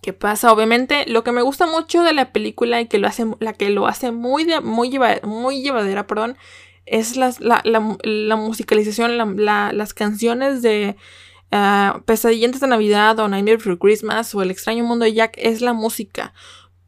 [0.01, 0.51] ¿Qué pasa?
[0.51, 3.69] Obviamente, lo que me gusta mucho de la película y que lo hace, la que
[3.69, 6.37] lo hace muy, muy, muy llevadera, perdón,
[6.85, 7.29] es la,
[8.35, 10.95] musicalización, las canciones de
[11.51, 15.73] uh, de Navidad o Nightmare for Christmas o El extraño mundo de Jack, es la
[15.73, 16.33] música.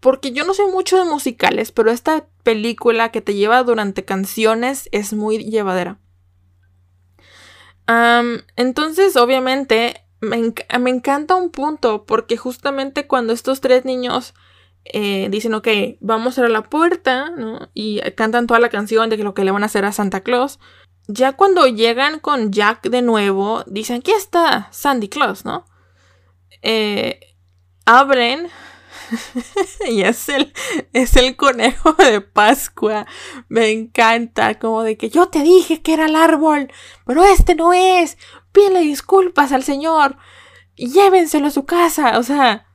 [0.03, 4.89] Porque yo no sé mucho de musicales, pero esta película que te lleva durante canciones
[4.91, 5.97] es muy llevadera.
[8.57, 14.33] entonces, obviamente, me, encanta un punto porque justamente cuando estos tres niños
[14.83, 15.69] eh, dicen, ok,
[16.01, 17.69] vamos a la puerta, ¿no?
[17.73, 20.59] Y cantan toda la canción de lo que le van a hacer a Santa Claus.
[21.07, 25.65] Ya cuando llegan con Jack de nuevo, dicen, aquí está Sandy Claus, ¿no?
[26.61, 27.21] Eh,
[27.85, 28.49] abren
[29.89, 30.53] y es el,
[30.93, 33.05] es el conejo de Pascua.
[33.49, 36.71] Me encanta, como de que yo te dije que era el árbol,
[37.05, 38.17] pero este no es
[38.53, 40.15] pídele disculpas al señor
[40.75, 42.17] y llévenselo a su casa.
[42.17, 42.67] O sea,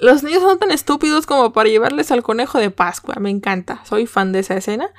[0.00, 3.16] los niños son tan estúpidos como para llevarles al conejo de Pascua.
[3.18, 4.90] Me encanta, soy fan de esa escena.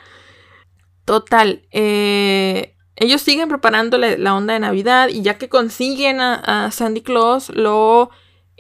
[1.06, 7.02] Total, eh, ellos siguen preparando la, onda de Navidad y ya que consiguen a, Sandy
[7.02, 8.12] Claus, lo,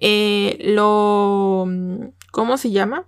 [0.01, 1.67] eh, lo,
[2.31, 3.05] ¿cómo se llama?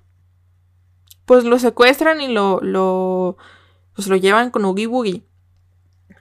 [1.25, 3.37] Pues lo secuestran y lo, lo,
[3.95, 5.25] pues lo llevan con Oogie Boogie.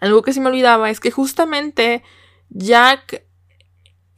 [0.01, 2.03] Algo que se me olvidaba es que justamente
[2.49, 3.25] Jack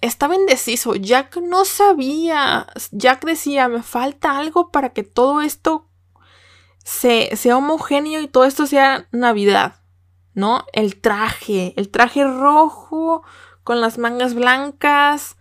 [0.00, 0.94] estaba indeciso.
[0.94, 2.66] Jack no sabía.
[2.90, 5.88] Jack decía, me falta algo para que todo esto
[6.84, 9.76] sea homogéneo y todo esto sea Navidad.
[10.34, 10.66] ¿No?
[10.72, 11.74] El traje.
[11.76, 13.22] El traje rojo
[13.64, 15.36] con las mangas blancas.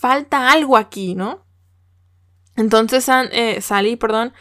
[0.00, 1.44] Falta algo aquí, ¿no?
[2.56, 4.32] Entonces eh, Sally, perdón,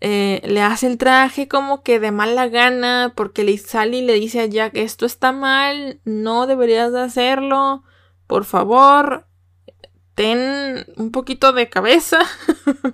[0.00, 4.46] eh, le hace el traje como que de mala gana porque Sally le dice a
[4.46, 7.84] Jack, esto está mal, no deberías de hacerlo,
[8.26, 9.28] por favor,
[10.16, 12.18] ten un poquito de cabeza,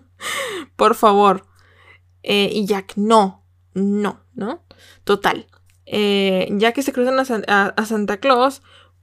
[0.76, 1.46] por favor.
[2.22, 4.62] Eh, y Jack, no, no, ¿no?
[5.04, 5.46] Total.
[5.86, 8.60] ya que se cruzan a Santa Claus,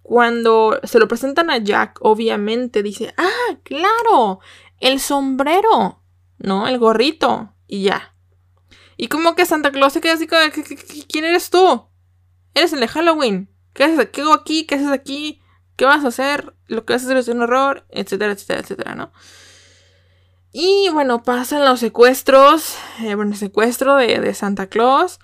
[0.07, 4.39] cuando se lo presentan a Jack, obviamente dice, ah, claro,
[4.79, 6.01] el sombrero,
[6.37, 6.65] ¿no?
[6.65, 8.15] El gorrito y ya.
[8.95, 11.89] Y como que Santa Claus se queda así ¿quién eres tú?
[12.53, 13.49] Eres el de Halloween.
[13.73, 14.07] ¿Qué haces?
[14.13, 14.65] ¿Qué hago aquí?
[14.65, 15.41] ¿Qué haces aquí?
[15.75, 16.55] ¿Qué vas a hacer?
[16.67, 19.11] Lo que vas a hacer es un error, etcétera, etcétera, etcétera, ¿no?
[20.53, 25.19] Y bueno, pasan los secuestros, eh, bueno, el secuestro de, Santa Claus.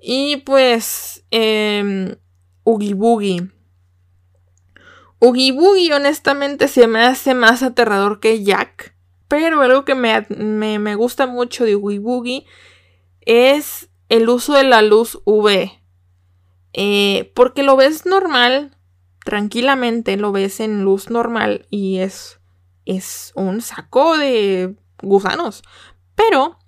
[0.00, 2.16] Y pues, eh,
[2.62, 3.59] Oogie Boogie.
[5.22, 8.96] Oogie Boogie honestamente se me hace más aterrador que Jack.
[9.28, 12.46] Pero algo que me, gusta mucho de Oogie Boogie
[13.20, 15.70] es el uso de la luz UV.
[16.72, 18.76] Eh, porque lo ves normal,
[19.24, 22.40] tranquilamente lo ves en luz normal y es,
[22.86, 25.62] es un saco de gusanos.
[26.14, 26.58] Pero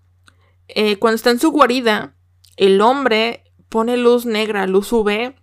[0.68, 2.14] eh, cuando está en su guarida,
[2.56, 5.34] el hombre pone luz negra, luz UV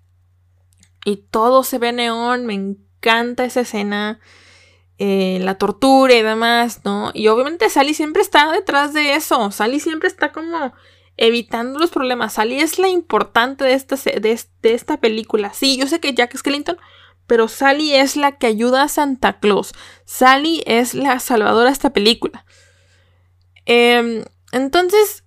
[1.05, 2.45] y todo se ve neón.
[2.45, 2.53] Me
[2.99, 4.19] encanta esa escena,
[4.97, 7.11] eh, la tortura y demás, ¿no?
[7.13, 10.73] Y obviamente Sally siempre está detrás de eso, Sally siempre está como
[11.15, 15.53] evitando los problemas, Sally es la importante de esta, de, esta película.
[15.53, 16.77] Sí, yo sé que Jack Skellington,
[17.27, 19.73] pero Sally es la que ayuda a Santa Claus,
[20.05, 22.45] Sally es la salvadora de esta película.
[23.65, 25.23] Em, entonces,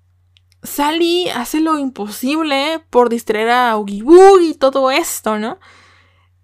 [0.62, 4.04] Sally hace lo imposible por distraer a Oogie
[4.42, 5.58] y todo esto, ¿no?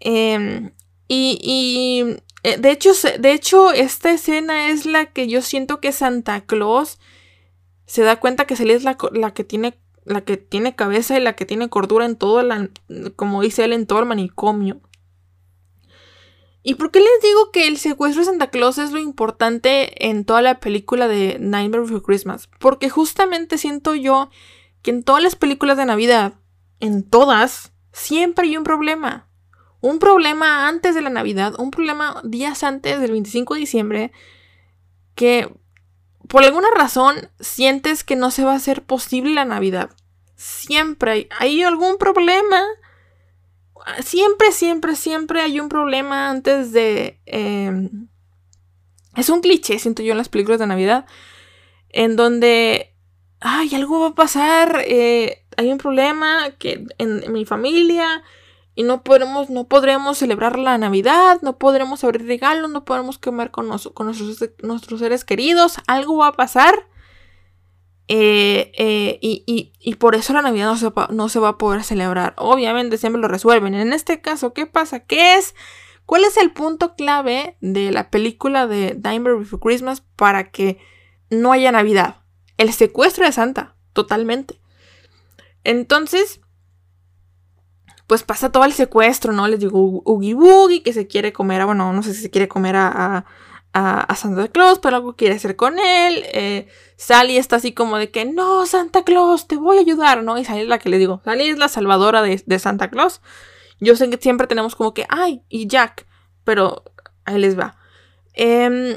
[0.00, 0.70] Eh,
[1.08, 6.42] y, eh, de, hecho, de hecho, esta escena es la que yo siento que Santa
[6.42, 6.98] Claus
[7.86, 11.34] se da cuenta que Celia es la, que tiene la que tiene cabeza y la
[11.34, 12.68] que tiene cordura en todo, la,
[13.16, 14.80] como dice él, en todo el manicomio.
[16.62, 20.24] ¿Y por qué les digo que el secuestro de Santa Claus es lo importante en
[20.24, 22.48] toda la película de Nightmare Before Christmas?
[22.58, 24.28] Porque justamente siento yo
[24.82, 26.34] que en todas las películas de Navidad,
[26.80, 29.27] en todas, siempre hay un problema
[29.80, 34.12] un problema antes de la Navidad, un problema días antes del 25 de diciembre,
[35.14, 35.48] que
[36.28, 39.90] por alguna razón sientes que no se va a hacer posible la Navidad.
[40.36, 42.62] Siempre hay, algún problema.
[44.04, 47.20] Siempre, siempre, siempre hay un problema antes de...
[47.26, 48.08] Em,
[49.16, 51.06] es un cliché, siento yo, en las películas de Navidad,
[51.88, 52.94] en donde,
[53.40, 58.22] ay, algo va a pasar, eh, hay un problema que en mi familia,
[58.78, 63.50] y no podremos, no podremos celebrar la Navidad, no podremos abrir regalos, no podremos comer
[63.50, 66.86] con, con nuestros, seres queridos, algo va a pasar.
[68.06, 72.34] Eh, eh, y, por eso la Navidad no se, no se va a poder celebrar.
[72.36, 73.74] Obviamente siempre lo resuelven.
[73.74, 75.00] En este caso, ¿qué pasa?
[75.00, 75.56] ¿Qué es?
[76.06, 80.78] ¿Cuál es el punto clave de la película de Nightmare Before Christmas para que
[81.30, 82.18] no haya Navidad?
[82.56, 84.60] El secuestro de Santa, totalmente.
[85.64, 86.42] Entonces,
[88.08, 89.46] pues pasa todo el secuestro, ¿no?
[89.46, 92.48] Les digo, Oogie Boogie, que se quiere comer a, bueno, no sé si se quiere
[92.48, 93.26] comer a,
[93.74, 96.24] a, Santa Claus, pero algo quiere hacer con él.
[96.32, 100.38] Eh, Sally está así como de que, no, Santa Claus, te voy a ayudar, ¿no?
[100.38, 103.20] Y Sally es la que le digo, Sally es la salvadora de, Santa Claus.
[103.78, 106.06] Yo sé que siempre tenemos como que, ay, y Jack,
[106.44, 106.84] pero
[107.26, 107.76] ahí les va.
[108.32, 108.96] Em,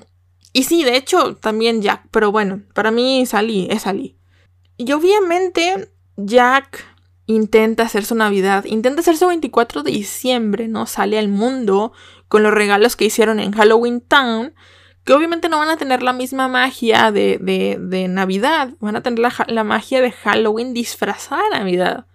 [0.53, 4.17] y sí, de hecho, también Jack, pero bueno, para mí Sally es Sally.
[4.77, 6.90] Y obviamente Jack
[7.25, 10.85] intenta hacer su Navidad, intenta hacer su 24 de diciembre, ¿no?
[10.85, 11.93] Sale al mundo
[12.27, 14.53] con los regalos que hicieron en Halloween Town,
[15.03, 19.19] que obviamente no van a tener la misma magia de, de, Navidad, van a tener
[19.47, 22.05] la, magia de Halloween disfrazada de Navidad.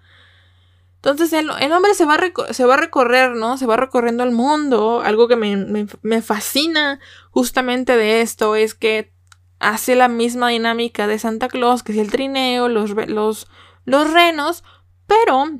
[0.96, 3.58] Entonces el, hombre se va, a se va recorrer, ¿no?
[3.58, 5.02] Se va recorriendo el mundo.
[5.04, 6.98] Algo que me, me fascina
[7.30, 9.12] justamente de esto es que
[9.58, 13.48] hace la misma dinámica de Santa Claus, que es el trineo, los, los,
[13.84, 14.64] los renos,
[15.06, 15.50] pero,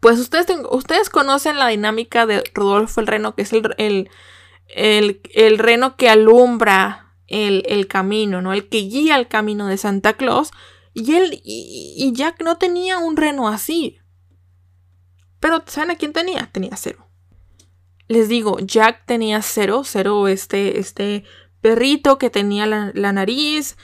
[0.00, 4.10] pues ustedes, ustedes conocen la dinámica de Rodolfo el Reno, que es el,
[4.68, 8.52] el, reno que alumbra el, camino, ¿no?
[8.52, 10.50] El que guía el camino de Santa Claus.
[10.94, 13.98] Y él, y, Jack no tenía un reno así.
[15.40, 16.50] Pero, ¿saben a quién tenía?
[16.52, 17.08] Tenía cero.
[18.08, 21.24] les digo, Jack tenía cero, cero este, este
[21.60, 23.76] perrito que tenía la, nariz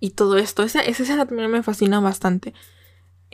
[0.00, 0.64] y todo esto.
[0.64, 2.54] Esa, esa también me fascina bastante.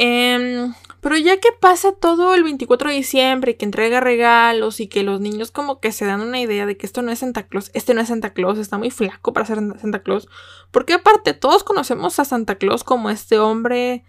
[0.00, 4.86] Em, pero ya que pasa todo el 24 de diciembre, y que entrega regalos y
[4.86, 7.48] que los niños como que se dan una idea de que esto no es Santa
[7.48, 10.28] Claus, este no es Santa Claus, está muy flaco para ser Santa Claus.
[10.70, 14.04] Porque aparte todos conocemos a Santa Claus como este hombre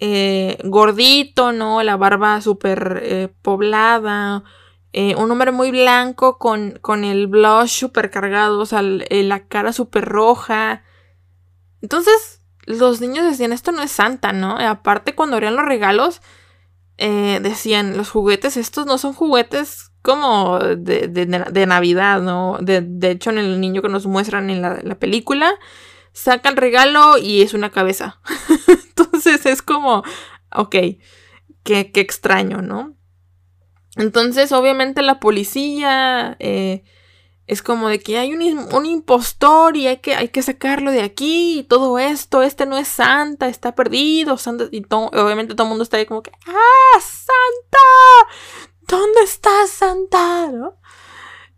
[0.00, 1.82] eh, gordito, ¿no?
[1.84, 4.42] La barba súper eh, poblada,
[4.92, 9.72] eh, un hombre muy blanco con, con el blush súper cargado, o sea, la cara
[9.72, 10.82] súper roja.
[11.82, 14.56] Entonces, los niños decían, esto no es Santa, ¿no?
[14.58, 16.20] aparte, cuando abrían los regalos,
[16.98, 22.58] decían, los juguetes, estos no son juguetes como de, de, Navidad, ¿no?
[22.60, 25.54] De, de, hecho, en el niño que nos muestran en la, la película,
[26.12, 28.20] saca el regalo y es una cabeza.
[28.68, 30.02] Entonces es como,
[30.54, 30.76] ok,
[31.62, 32.96] qué, extraño, ¿no?
[33.96, 36.84] Entonces, obviamente la policía eh,
[37.50, 41.58] es como de que hay un, impostor y hay que, hay que, sacarlo de aquí
[41.58, 45.82] y todo esto, este no es Santa, está perdido, Santa, y obviamente todo el mundo
[45.82, 48.32] está ahí como que, ¡ah, Santa!
[48.86, 50.52] ¿Dónde está Santa?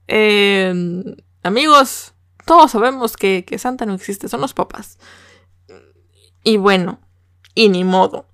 [0.06, 2.14] Em, amigos,
[2.46, 4.98] todos sabemos que, Santa no existe, son los papás.
[6.42, 7.00] Y bueno,
[7.54, 8.24] y ni modo.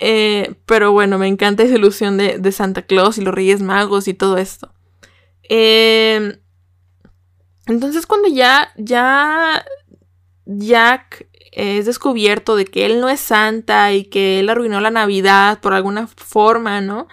[0.00, 4.14] Eh, pero bueno, me encanta esa ilusión de, Santa Claus y los Reyes Magos y
[4.14, 4.74] todo esto.
[5.44, 6.41] Em,
[7.66, 9.64] entonces cuando ya, ya
[10.46, 15.60] Jack es descubierto de que él no es Santa y que él arruinó la Navidad
[15.60, 17.08] por alguna forma, ¿no?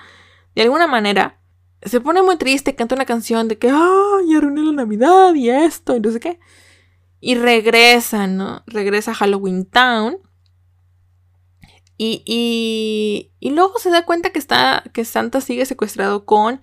[0.55, 1.39] De alguna manera,
[1.83, 5.95] se pone muy triste, canta una canción de que, ay, arruiné la Navidad y esto
[5.95, 6.39] y no sé qué.
[7.19, 8.63] Y regresa, ¿no?
[8.65, 10.17] Regresa a Halloween Town.
[11.97, 16.61] Y, y, y luego se da cuenta que, está, que Santa sigue secuestrado con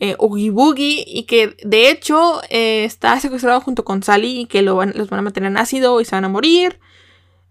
[0.00, 4.62] eh, Oogie Boogie y que de hecho eh, está secuestrado junto con Sally y que
[4.62, 6.80] los van a mantener en ácido y se van a morir.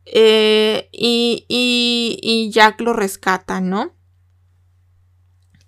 [0.06, 3.94] Eh, y, y, Jack lo rescata, ¿no?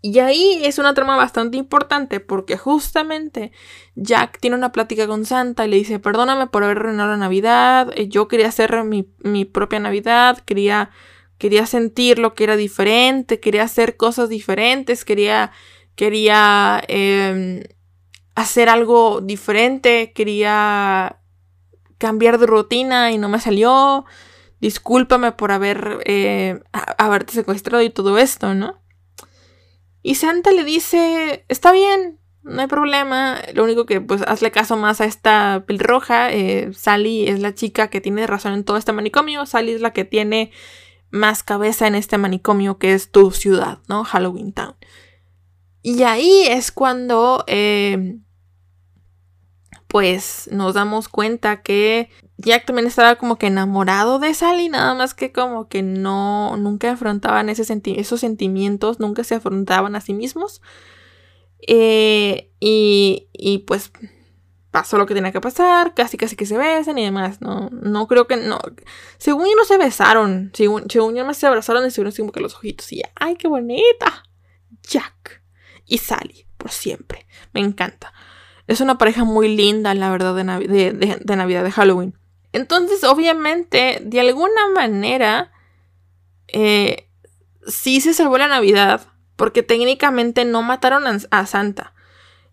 [0.01, 3.51] Y ahí es una trama bastante importante porque justamente
[3.95, 7.91] Jack tiene una plática con Santa y le dice, perdóname por haber arruinado la Navidad,
[7.95, 10.91] eh, yo quería hacer mi, propia Navidad, quería,
[11.39, 15.51] quería sentir lo que era diferente, quería hacer cosas diferentes, quería,
[15.95, 17.63] quería em,
[18.35, 21.19] hacer algo diferente, quería
[21.97, 24.05] cambiar de rutina y no me salió,
[24.59, 26.59] discúlpame por haber, eh,
[26.97, 28.81] haberte secuestrado y todo esto, ¿no?
[30.01, 33.39] Y Santa le dice, está bien, no hay problema.
[33.55, 36.31] Lo único que, pues, hazle caso más a esta pelirroja.
[36.31, 39.47] Eh, Sally es la chica que tiene razón en todo este manicomio.
[39.47, 40.51] Sally es la que tiene
[41.09, 44.03] más cabeza en este manicomio que es tu ciudad, ¿no?
[44.03, 44.75] Halloween Town.
[45.85, 48.17] Y ahí es cuando, eh,
[49.85, 55.13] pues, nos damos cuenta que Jack también estaba como que enamorado de Sally, nada más
[55.13, 57.67] que como que no, nunca afrontaban esos
[58.19, 60.59] sentimientos, nunca se afrontaban a sí mismos.
[61.67, 63.91] Eh, y, y pues
[64.71, 68.07] pasó lo que tenía que pasar, casi casi que se besan y demás, no, no
[68.07, 68.57] creo que, no,
[69.19, 72.39] según yo no se besaron, según, según yo más se abrazaron y se como que
[72.39, 74.23] los ojitos y ay, qué bonita,
[74.81, 75.44] Jack
[75.85, 78.13] y Sally, por siempre, me encanta.
[78.67, 82.17] Es una pareja muy linda, la verdad, de, de Navidad, de Halloween.
[82.55, 85.51] Entonces, obviamente, de alguna manera,
[86.47, 87.09] eh,
[87.67, 89.01] sí se salvó la Navidad,
[89.35, 91.93] porque técnicamente no mataron a, Santa.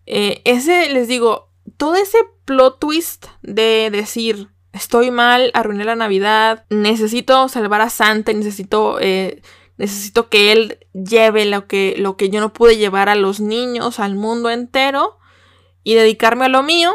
[0.05, 6.65] Eh, ese, les digo, todo ese plot twist de decir, estoy mal, arruiné la Navidad,
[6.69, 9.41] necesito salvar a Santa, necesito, eh,
[9.77, 13.99] necesito que él lleve lo que, lo que yo no pude llevar a los niños,
[13.99, 15.17] al mundo entero,
[15.83, 16.91] y dedicarme a lo mío,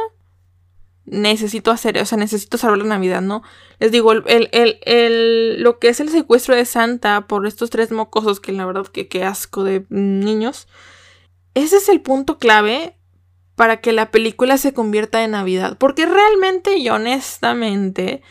[1.05, 3.43] necesito hacer, o sea, necesito salvar la Navidad, ¿no?
[3.79, 8.53] Les digo, el, lo que es el secuestro de Santa por estos tres mocosos, que
[8.53, 10.69] la verdad que qué asco de niños,
[11.55, 12.97] ese es el punto clave
[13.55, 15.77] para que la película se convierta en Navidad.
[15.79, 18.23] Porque realmente y honestamente,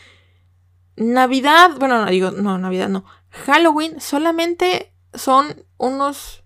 [0.96, 6.44] Navidad, bueno, no digo, no, Navidad no, Halloween solamente son unos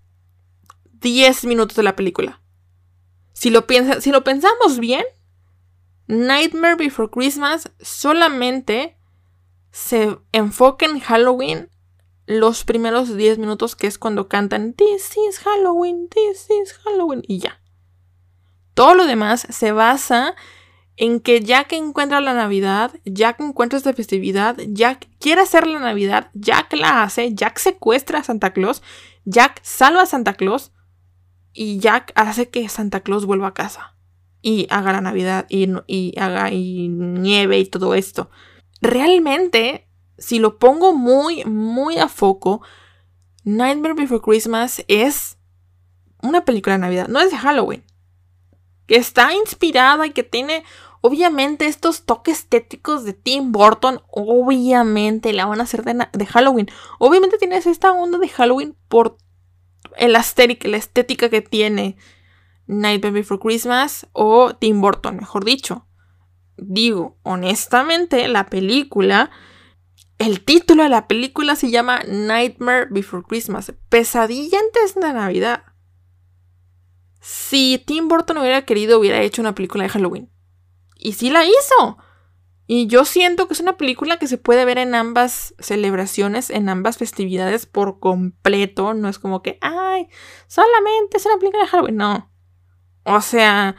[0.93, 2.41] 10 minutos de la película.
[3.33, 3.66] Si lo,
[4.01, 5.05] si lo pensamos bien,
[6.07, 8.97] Nightmare Before Christmas solamente
[9.70, 11.70] se enfoca en Halloween
[12.26, 17.39] los primeros 10 minutos, que es cuando cantan This is Halloween, this is Halloween, y
[17.39, 17.61] ya.
[18.74, 20.35] Todo lo demás se basa
[20.97, 26.30] en que Jack encuentra la Navidad, Jack encuentra esta festividad, Jack quiere hacer la Navidad,
[26.34, 28.82] Jack la hace, Jack secuestra a Santa Claus,
[29.24, 30.72] Jack salva a Santa Claus,
[31.53, 33.95] y Jack hace que Santa Claus vuelva a casa
[34.40, 38.30] y haga la Navidad y, y haga y nieve y todo esto.
[38.80, 39.88] Realmente,
[40.18, 42.62] si lo pongo muy, muy a foco,
[43.45, 45.38] Nightmare Before Christmas es
[46.22, 47.84] una película de Navidad, no es de Halloween.
[48.97, 50.64] Está inspirada y que tiene,
[51.01, 54.03] obviamente, estos toques estéticos de Tim Burton.
[54.11, 56.68] Obviamente la van a hacer de, de Halloween.
[56.99, 59.16] Obviamente tienes esta onda de Halloween por
[59.97, 61.97] el aesthetic, la estética que tiene
[62.66, 65.86] Nightmare Before Christmas o Tim Burton, mejor dicho.
[66.57, 69.30] Digo, honestamente, la película,
[70.18, 75.64] el título de la película se llama Nightmare Before Christmas, pesadilla antes de Navidad.
[77.23, 80.29] Si Tim Burton hubiera querido, hubiera hecho una película de Halloween.
[80.99, 81.97] Y sí la hizo.
[82.66, 86.68] Y yo siento que es una película que se puede ver en ambas celebraciones, en
[86.68, 88.93] ambas festividades por completo.
[88.95, 90.09] No es como que, ay,
[90.49, 91.97] solamente es una película de Halloween.
[91.97, 92.29] No.
[93.05, 93.77] O sea,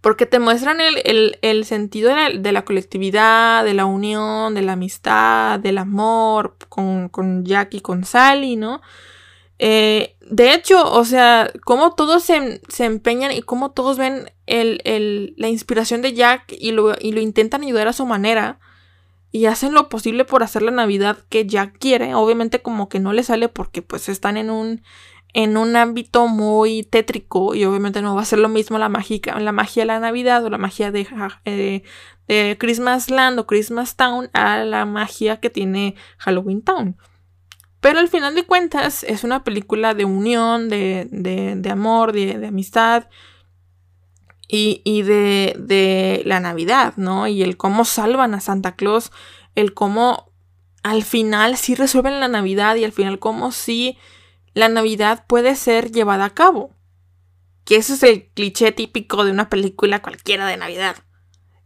[0.00, 5.78] porque te muestran el, sentido de la, colectividad, de la unión, de la amistad, del
[5.78, 8.82] amor con, con Jack y con Sally, ¿no?
[9.62, 16.00] Eh, de hecho, o sea, cómo todos se, empeñan y cómo todos ven la inspiración
[16.00, 18.58] de Jack y lo, y lo intentan ayudar a su manera
[19.32, 22.14] y hacen lo posible por hacer la Navidad que Jack quiere.
[22.14, 24.82] Obviamente como que no le sale porque pues están en un,
[25.34, 29.38] en un ámbito muy tétrico y obviamente no va a ser lo mismo la, mágica,
[29.40, 31.06] la magia de la Navidad o la magia de,
[31.44, 31.82] eh,
[32.28, 36.96] de Christmas Land o Christmas Town a la magia que tiene Halloween Town.
[37.80, 43.08] Pero al final de cuentas es una película de unión, de, amor, de, amistad
[44.46, 47.26] y, de, la Navidad, ¿no?
[47.26, 49.12] Y el cómo salvan a Santa Claus,
[49.54, 50.30] el cómo
[50.82, 53.98] al final sí resuelven la Navidad y al final cómo sí
[54.52, 56.74] la Navidad puede ser llevada a cabo.
[57.64, 60.96] Que eso es el cliché típico de una película cualquiera de Navidad.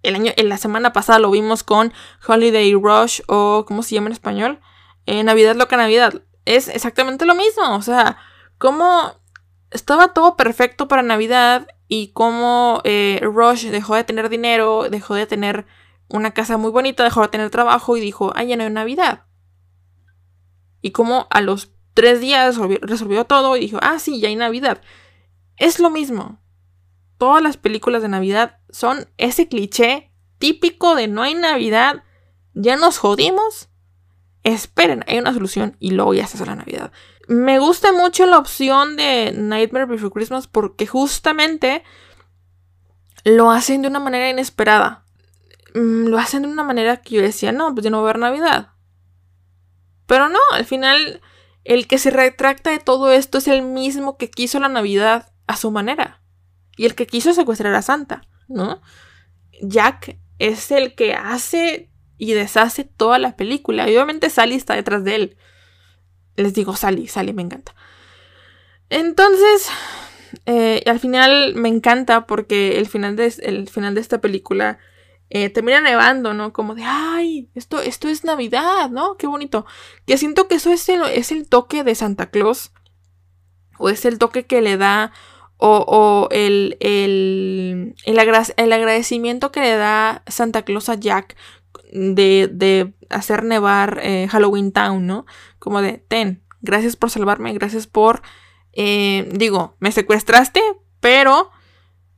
[0.05, 1.93] El año, en la semana pasada lo vimos con
[2.27, 4.61] Holiday Rush o ¿cómo se llama en español?
[5.07, 6.23] Eh, Navidad loca Navidad.
[6.45, 7.75] Es exactamente lo mismo.
[7.77, 8.19] O sea,
[8.59, 9.15] cómo
[9.71, 15.27] estaba todo perfecto para Navidad y cómo eh, Rush dejó de tener dinero, dejó de
[15.27, 15.67] tener
[16.09, 19.25] una casa muy bonita, dejó de tener trabajo y dijo, ay, ya no hay Navidad.
[20.81, 24.81] Y cómo a los tres días resolvió, todo y dijo, ah, sí, ya hay Navidad.
[25.57, 26.41] Es lo mismo.
[27.19, 32.03] Todas las películas de Navidad son ese cliché típico de no hay Navidad,
[32.53, 33.71] ya nos jodimos
[34.45, 36.93] esperen, hay una solución y luego ya se hace la Navidad.
[37.27, 41.83] Me gusta mucho la opción de Nightmare Before Christmas porque justamente
[43.25, 45.05] lo hacen de una manera inesperada.
[45.75, 48.13] Mm, lo hacen de una manera que yo decía, no, pues yo no voy a
[48.13, 48.73] ver Navidad.
[50.07, 51.23] Pero no, al final
[51.65, 55.57] el que se retracta de todo esto es el mismo que quiso la Navidad a
[55.57, 56.21] su manera.
[56.77, 58.83] Y el que quiso secuestrar a Santa, ¿no?
[59.63, 61.91] Jack es el que hace
[62.25, 63.89] y deshace toda la película.
[63.89, 65.37] Y obviamente Sally está detrás de él.
[66.37, 67.75] Les digo Sally, Sally me encanta.
[68.89, 69.69] Entonces,
[70.47, 74.79] eh, al final me encanta porque el final de, el final de esta película
[75.31, 76.53] eh, termina nevando, ¿no?
[76.53, 79.17] Como de, ay, esto, esto es Navidad, ¿no?
[79.17, 79.67] Qué bonito.
[80.07, 82.73] Que siento que eso es el, es el toque de Santa Claus.
[83.79, 85.13] O es el toque que le da
[85.57, 91.37] o, el, el, el, agradecimiento que le da Santa Claus a Jack
[91.95, 95.27] de, hacer nevar eh, Halloween Town, ¿no?
[95.59, 98.23] Como de, ten, gracias por salvarme, gracias por,
[98.73, 100.61] eh, digo, me secuestraste,
[101.01, 101.51] pero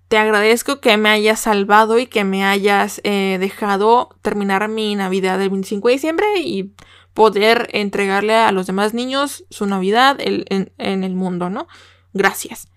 [0.08, 5.38] te agradezco que me hayas salvado y que me hayas eh, dejado terminar mi Navidad
[5.38, 6.74] del 25 de diciembre y
[7.12, 10.44] poder entregarle a los demás niños su Navidad en,
[10.78, 11.66] en, el mundo, ¿no?
[12.12, 12.68] Gracias.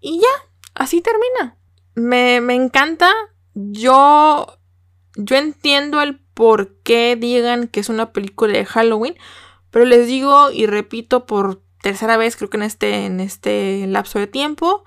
[0.00, 1.56] Y ya, así termina.
[1.94, 3.12] Me, me encanta.
[3.54, 4.58] Yo
[5.16, 9.16] yo entiendo el por qué digan que es una película de Halloween,
[9.70, 14.18] pero les digo y repito por tercera vez, creo que en este, en este lapso
[14.18, 14.84] de tiempo,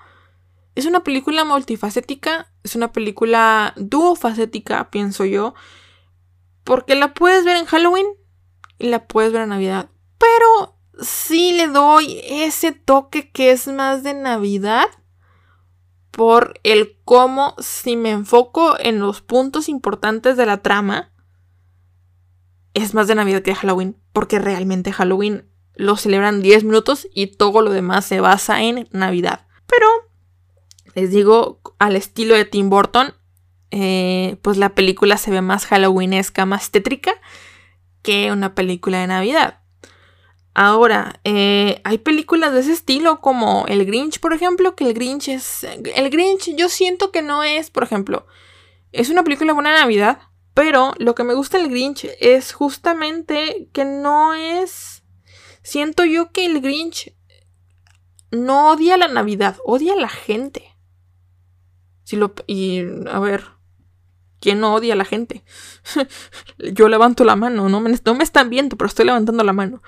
[0.75, 5.53] es una película multifacética, es una película duofacética, pienso yo,
[6.63, 8.07] porque la puedes ver en Halloween
[8.79, 14.03] y la puedes ver en Navidad, pero sí le doy ese toque que es más
[14.03, 14.87] de Navidad
[16.15, 21.11] por el cómo si me enfoco en los puntos importantes de la trama,
[22.73, 27.27] es más de Navidad que de Halloween, porque realmente Halloween lo celebran 10 minutos y
[27.27, 29.45] todo lo demás se basa en Navidad.
[29.67, 29.87] Pero,
[30.93, 33.13] les digo, al estilo de Tim Burton,
[33.71, 37.13] eh, pues la película se ve más halloweenesca, más tétrica
[38.03, 39.59] que una película de Navidad.
[40.57, 45.27] Ahora, eh, hay películas de ese estilo como El Grinch, por ejemplo, que el Grinch
[45.27, 45.65] es...
[45.65, 48.25] El Grinch yo siento que no es, por ejemplo,
[48.93, 50.17] es una película buena Navidad,
[50.53, 55.03] pero lo que me gusta del Grinch es justamente que no es...
[55.61, 57.13] Siento yo que el Grinch
[58.31, 60.73] no odia la Navidad, odia a la gente.
[62.05, 62.81] Si lo, y
[63.11, 63.43] a ver,
[64.39, 65.43] ¿quién no odia a la gente?
[66.59, 69.81] Yo levanto la mano, no me, no me están viendo, pero estoy levantando la mano.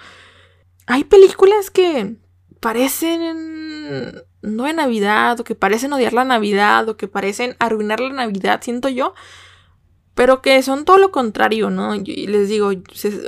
[0.87, 2.15] Hay películas que
[2.59, 8.13] parecen no de Navidad, o que parecen odiar la Navidad, o que parecen arruinar la
[8.13, 9.13] Navidad, siento yo,
[10.15, 11.93] pero que son todo lo contrario, ¿no?
[11.93, 12.71] Y les digo,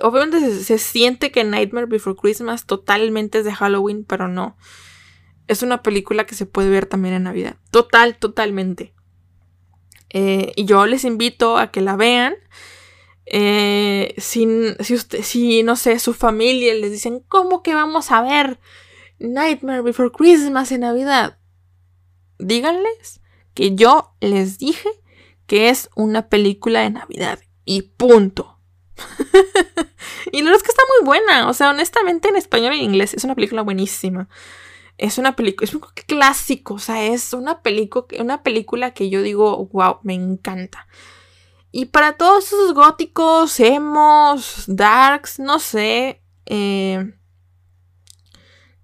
[0.02, 4.58] obviamente se, se, siente que Nightmare Before Christmas totalmente es de Halloween, pero no
[5.50, 7.56] es una película que se puede ver también en Navidad.
[7.72, 8.94] Total, totalmente.
[10.12, 12.36] Eh, y yo les invito a que la vean.
[13.32, 14.48] Eh, si,
[14.94, 18.60] usted, si, no sé, su familia les dicen, ¿cómo que vamos a ver
[19.20, 21.38] Nightmare Before Christmas en Navidad?
[22.40, 23.22] Díganles
[23.54, 24.90] que yo les dije
[25.46, 27.40] que es una película de Navidad.
[27.66, 28.60] Y punto.
[30.32, 31.50] y la verdad es que está muy buena.
[31.50, 34.28] O sea, honestamente en español y en inglés es una película buenísima
[35.00, 37.62] es una película, es un clásico, o sea, es una,
[38.20, 40.88] una película que yo digo, wow, me encanta.
[41.72, 47.14] Y para todos esos góticos, emos, darks, no sé, eh,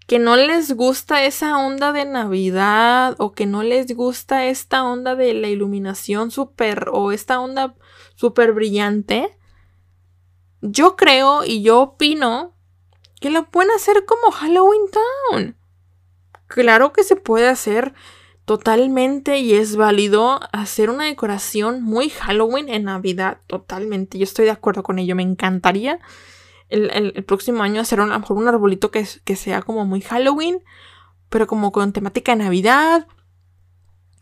[0.08, 5.16] que no les gusta esa onda de Navidad o que no les gusta esta onda
[5.16, 7.76] de la iluminación súper o esta onda
[8.16, 9.36] súper brillante,
[10.62, 12.56] yo creo y yo opino
[13.20, 15.58] que la pueden hacer como Halloween Town.
[16.48, 17.96] Claro que se puede hacer
[18.46, 24.18] totalmente y es válido hacer una decoración muy Halloween en Navidad, totalmente.
[24.18, 26.00] Yo estoy de acuerdo con ello, me encantaría
[26.70, 30.64] el, próximo año hacer a lo mejor un arbolito que, que, sea como muy Halloween,
[31.30, 33.08] pero como con temática de Navidad.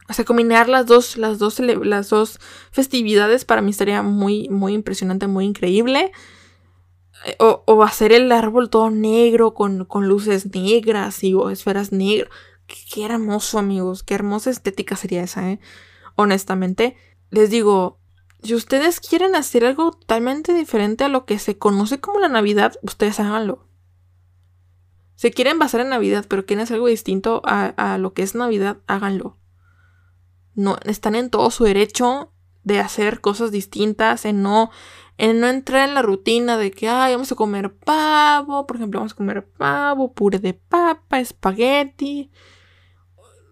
[0.10, 2.40] O sea, combinar las dos, las dos, las dos
[2.72, 6.12] festividades para mí estaría muy, muy impresionante, muy increíble.
[7.26, 12.30] Eh, o, hacer el árbol todo negro con, luces negras y o esferas negras.
[12.68, 14.04] Qué, hermoso, amigos.
[14.04, 15.60] Qué hermosa estética sería esa, ¿eh?
[16.16, 16.96] Honestamente,
[17.30, 18.00] les digo,
[18.44, 22.74] si ustedes quieren hacer algo totalmente diferente a lo que se conoce como la Navidad,
[22.82, 23.68] ustedes háganlo.
[25.16, 28.36] Si quieren basar en Navidad, pero quieren hacer algo distinto a, a lo que es
[28.36, 29.38] Navidad, háganlo.
[30.56, 32.32] No, están en todo su derecho
[32.64, 34.72] de hacer cosas distintas, en no
[35.18, 39.00] en no entrar en la rutina de que, ay, vamos a comer pavo, por ejemplo,
[39.00, 42.32] vamos a comer pavo, puré de papa, espagueti.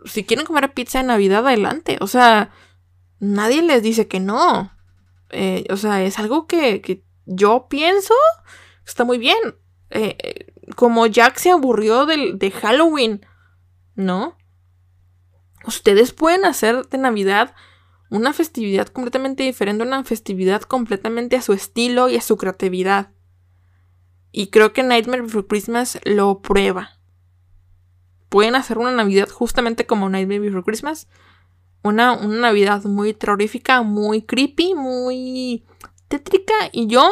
[0.05, 1.97] Si quieren comer pizza de Navidad, adelante.
[2.01, 2.51] O sea,
[3.19, 4.71] nadie les dice que no.
[5.29, 8.13] Eh, o sea, es algo que, yo pienso
[8.85, 9.37] está muy bien.
[9.91, 13.25] Eh, eh, como Jack se aburrió de Halloween,
[13.95, 14.37] ¿no?
[15.65, 17.53] Ustedes pueden hacer de Navidad
[18.11, 23.11] una festividad completamente diferente, una festividad completamente a su estilo y a su creatividad.
[24.33, 26.99] Y creo que Nightmare Before Christmas lo prueba.
[28.27, 31.07] Pueden hacer una Navidad justamente como Nightmare Before Christmas.
[31.83, 35.65] Una, una Navidad muy terrorífica, muy creepy, muy
[36.09, 36.53] tétrica.
[36.73, 37.09] Y yo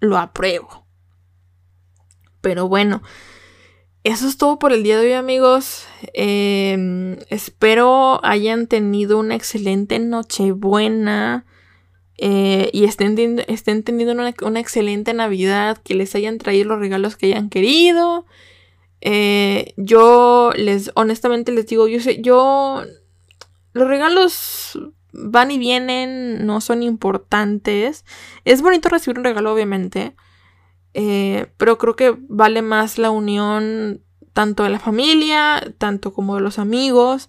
[0.00, 0.88] lo apruebo.
[2.40, 3.00] Pero bueno,
[4.04, 5.86] eso es todo por el día de hoy, amigos.
[6.12, 11.46] Em, espero hayan tenido una excelente Nochebuena.
[12.18, 15.78] Eh, y estén, teniendo una, excelente Navidad.
[15.82, 18.26] Que les hayan traído los regalos que hayan querido.
[19.00, 22.82] Eh, yo les, honestamente les digo, yo sé, yo.
[23.72, 24.78] Los regalos
[25.12, 28.04] van y vienen, no son importantes.
[28.44, 30.14] Es bonito recibir un regalo, obviamente.
[30.94, 36.40] Eh, pero creo que vale más la unión tanto de la familia, tanto como de
[36.40, 37.28] los amigos.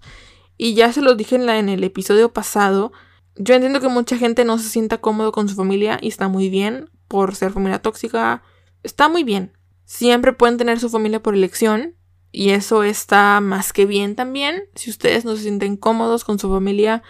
[0.57, 2.93] Y ya se los dije en, el episodio pasado.
[3.35, 6.49] Yo entiendo que mucha gente no se sienta cómodo con su familia y está muy
[6.49, 8.43] bien por ser familia tóxica.
[8.83, 9.57] Está muy bien.
[9.83, 11.95] Siempre pueden tener su familia por elección
[12.31, 14.63] y eso está más que bien también.
[14.75, 17.03] Si ustedes no se sienten cómodos con su familia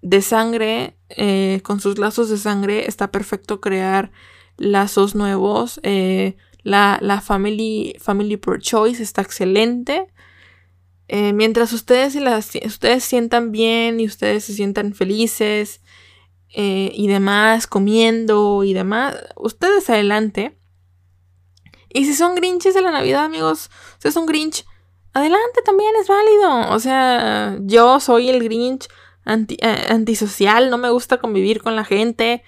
[0.00, 4.12] de sangre, eh, con sus lazos de sangre, está perfecto crear
[4.56, 5.80] lazos nuevos.
[5.82, 10.06] Eh, la, la family, family per choice está excelente.
[11.08, 15.82] Eh, mientras ustedes, las, ustedes sientan bien y ustedes se sientan felices
[16.48, 20.58] eh, y demás, comiendo y demás, ustedes adelante.
[21.92, 24.64] Y si son grinches de la Navidad, amigos, ustedes son grinch,
[25.12, 26.74] adelante también es válido.
[26.74, 28.88] O sea, yo soy el grinch
[29.24, 32.42] anti, antisocial, no me gusta convivir con la gente.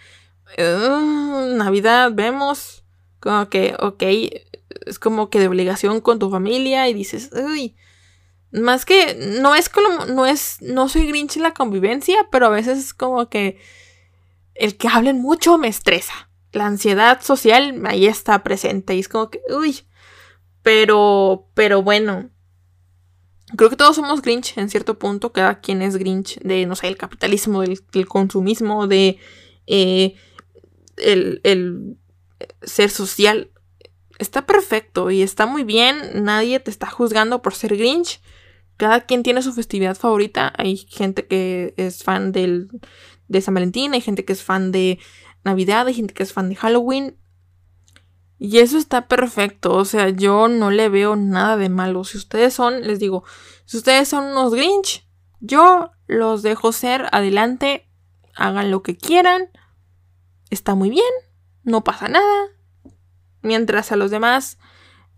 [0.57, 2.85] Navidad, vemos
[3.21, 4.03] como que, ok,
[4.87, 7.77] es como que de obligación con tu familia y dices, uy,
[8.53, 12.51] más que no es como, no es, no soy grinch en la convivencia, pero a
[12.51, 13.59] veces es como que
[14.55, 16.31] el que hablen mucho me estresa.
[16.53, 19.81] La ansiedad social ahí está presente y es como que, uy,
[20.63, 22.31] pero, pero bueno,
[23.57, 26.89] creo que todos somos grinch en cierto punto, cada quien es grinch de, no sé,
[26.89, 29.19] el capitalismo, del, consumismo, de
[29.67, 30.15] eh,
[30.97, 31.97] el, el
[32.63, 33.51] ser social.
[34.19, 38.21] Está perfecto y está muy bien, nadie te está juzgando por ser grinch
[38.77, 40.53] cada quien tiene su festividad favorita.
[40.57, 42.69] Hay gente que es fan del,
[43.29, 44.99] de San Valentín, hay gente que es fan de
[45.45, 47.17] Navidad, hay gente que es fan de Halloween.
[48.39, 52.05] Y eso está perfecto, o sea, yo no le veo nada de malo.
[52.05, 53.25] Si ustedes son, les digo,
[53.65, 55.09] si ustedes son unos Grinch,
[55.41, 57.89] yo los dejo ser, adelante,
[58.35, 59.49] hagan lo que quieran,
[60.51, 61.05] está muy bien,
[61.63, 62.49] no pasa nada.
[63.43, 64.59] Mientras a los demás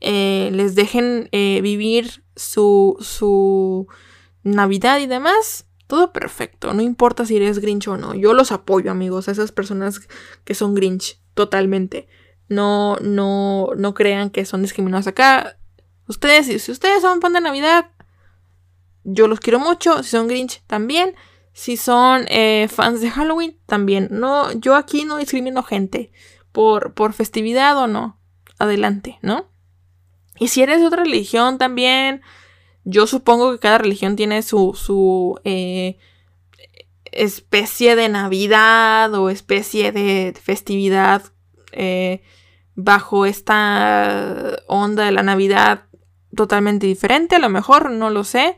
[0.01, 3.89] eh, les dejen eh, vivir su, su
[4.43, 6.73] Navidad y demás, todo perfecto.
[6.75, 8.15] No importa si eres Grinch o no.
[8.15, 10.01] Yo los apoyo, amigos, a esas personas
[10.45, 12.07] que son Grinch, totalmente.
[12.49, 15.59] No, no, no crean que son discriminados acá.
[16.07, 17.91] Ustedes, si ustedes son fan de Navidad,
[19.05, 20.03] yo los quiero mucho.
[20.03, 21.15] Si son Grinch, también.
[21.59, 24.07] Si son eh, fans de Halloween, también.
[24.13, 26.13] No, yo aquí no discrimino gente
[26.53, 28.21] por, por festividad o no.
[28.61, 29.51] Adelante, ¿no?
[30.39, 32.23] Y si eres de otra religión también,
[32.85, 35.99] yo supongo que cada religión tiene su, su eh,
[37.11, 41.25] especie de Navidad o especie de festividad
[41.73, 42.23] eh,
[42.77, 45.87] bajo esta onda de la Navidad
[46.37, 48.57] totalmente diferente, a lo mejor, no lo sé.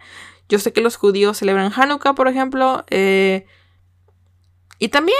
[0.51, 2.85] Yo sé que los judíos celebran Hanukkah, por ejemplo.
[2.91, 3.47] Eh,
[4.79, 5.17] y también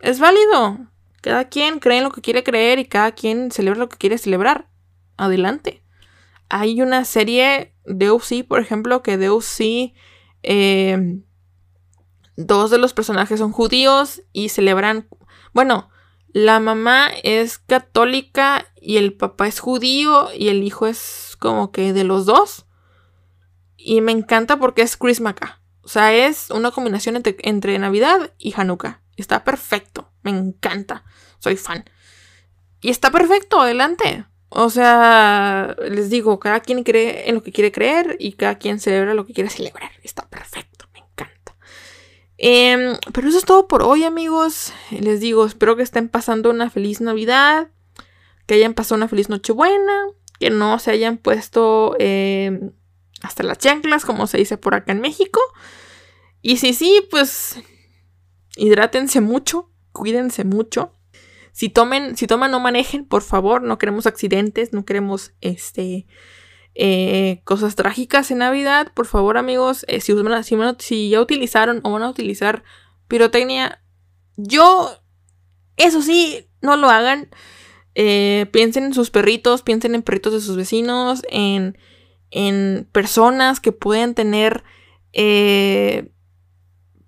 [0.00, 0.78] es válido.
[1.22, 4.18] Cada quien cree en lo que quiere creer y cada quien celebra lo que quiere
[4.18, 4.68] celebrar.
[5.16, 5.82] Adelante
[6.52, 9.94] hay una serie de UC, por ejemplo, que de UC
[10.42, 11.22] eh,
[12.36, 15.08] dos de los personajes son judíos y celebran,
[15.54, 15.88] bueno,
[16.34, 21.94] la mamá es católica y el papá es judío y el hijo es como que
[21.94, 22.66] de los dos.
[23.84, 25.34] Y me encanta porque es Christmas
[25.82, 29.00] O sea, es una combinación entre, entre Navidad y Hanukkah.
[29.16, 30.10] Está perfecto.
[30.22, 31.04] Me encanta.
[31.38, 31.84] Soy fan.
[32.80, 34.26] Y está perfecto, adelante.
[34.48, 38.80] O sea, les digo, cada quien cree en lo que quiere creer y cada quien
[38.80, 39.92] celebra lo que quiere celebrar.
[40.02, 41.56] Está perfecto, me encanta.
[42.36, 44.74] Em, pero eso es todo por hoy, amigos.
[44.90, 47.68] Les digo, espero que estén pasando una feliz Navidad,
[48.46, 50.08] que hayan pasado una feliz Nochebuena,
[50.38, 52.72] que no se hayan puesto em,
[53.22, 55.40] hasta las chanclas, como se dice por acá en México.
[56.40, 57.56] Y si sí, pues
[58.56, 60.94] hidrátense mucho, cuídense mucho.
[61.52, 63.62] Si tomen, si toman, no manejen, por favor.
[63.62, 66.06] No queremos accidentes, no queremos este
[66.74, 68.92] eh, cosas trágicas en Navidad.
[68.94, 70.14] Por favor, amigos, eh, si,
[70.78, 72.64] si, ya utilizaron o van a utilizar
[73.08, 73.82] pirotecnia,
[74.36, 74.90] yo,
[75.76, 77.28] eso sí, no lo hagan.
[77.94, 81.76] Eh, piensen en sus perritos, piensen en perritos de sus vecinos, en,
[82.32, 84.64] en personas que pueden tener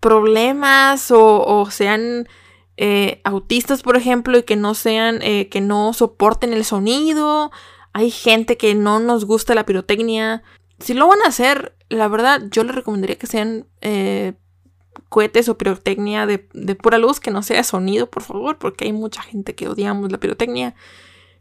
[0.04, 2.28] problemas o, sean
[2.76, 7.50] eh, autistas, por ejemplo, y que no sean, eh, que no soporten el sonido.
[7.94, 10.42] Hay gente que no nos gusta la pirotecnia.
[10.78, 14.34] Si lo van a hacer, la verdad, yo les recomendaría que sean eh,
[15.08, 16.38] cohetes o pirotecnia de,
[16.74, 20.20] pura luz, que no sea sonido, por favor, porque hay mucha gente que odiamos la
[20.20, 20.74] pirotecnia,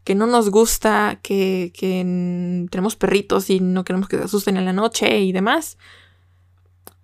[0.03, 4.65] que no nos gusta, que, que tenemos perritos y no queremos que se asusten en
[4.65, 5.77] la noche y demás.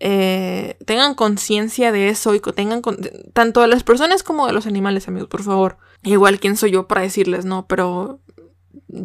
[0.01, 2.81] Eh, tengan conciencia de eso y tengan
[3.33, 5.77] tanto de las personas como de los animales, amigos, por favor.
[6.03, 7.67] Igual quién soy yo para decirles, ¿no?
[7.67, 8.19] Pero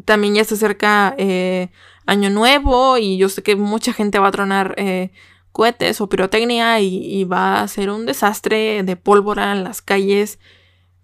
[0.05, 1.71] también ya se acerca eh,
[2.07, 5.11] Año Nuevo y yo sé que mucha gente va a tronar eh,
[5.53, 10.39] cohetes o pirotecnia y, va a ser un desastre de pólvora en las calles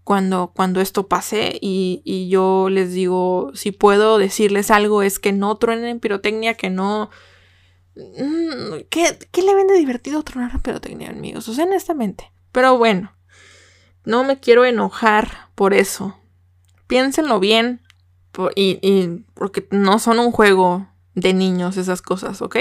[0.04, 5.32] cuando, cuando esto pase y, y yo les digo, si puedo decirles algo es que
[5.32, 7.10] no truenen pirotecnia, que no
[7.96, 11.48] Mm, ¿Qué, ¿Qué, le vende divertido tronar a pirotecnia, amigos?
[11.48, 12.32] O sea, honestamente.
[12.52, 13.12] Pero bueno,
[14.04, 16.18] no me quiero enojar por eso.
[16.86, 17.82] Piénsenlo bien.
[18.54, 22.56] y, porque no son un juego de niños esas cosas, ¿ok?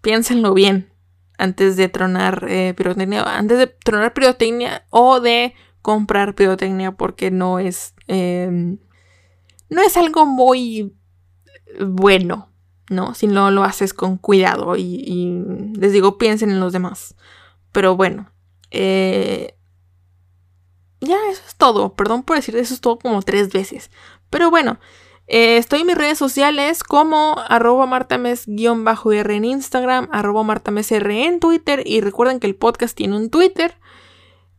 [0.00, 0.92] Piénsenlo bien
[1.38, 3.22] antes de tronar eh, pirotecnia.
[3.22, 7.94] Antes de tronar pirotecnia o de comprar pirotecnia porque no es...
[8.06, 8.78] Em,
[9.68, 10.94] no es algo muy
[11.78, 12.50] bueno
[12.90, 13.14] ¿no?
[13.14, 15.42] Si no lo haces con cuidado y,
[15.74, 17.14] les digo, piensen en los demás.
[17.72, 18.30] Pero bueno,
[18.72, 19.54] eh,
[21.00, 21.94] ya eso es todo.
[21.94, 23.90] Perdón por decir eso es todo como tres veces.
[24.28, 24.78] Pero bueno,
[25.32, 31.84] Eh, estoy en mis redes sociales como arroba martames-r en Instagram, arroba martamesr en Twitter
[31.86, 33.76] y recuerden que el podcast tiene un Twitter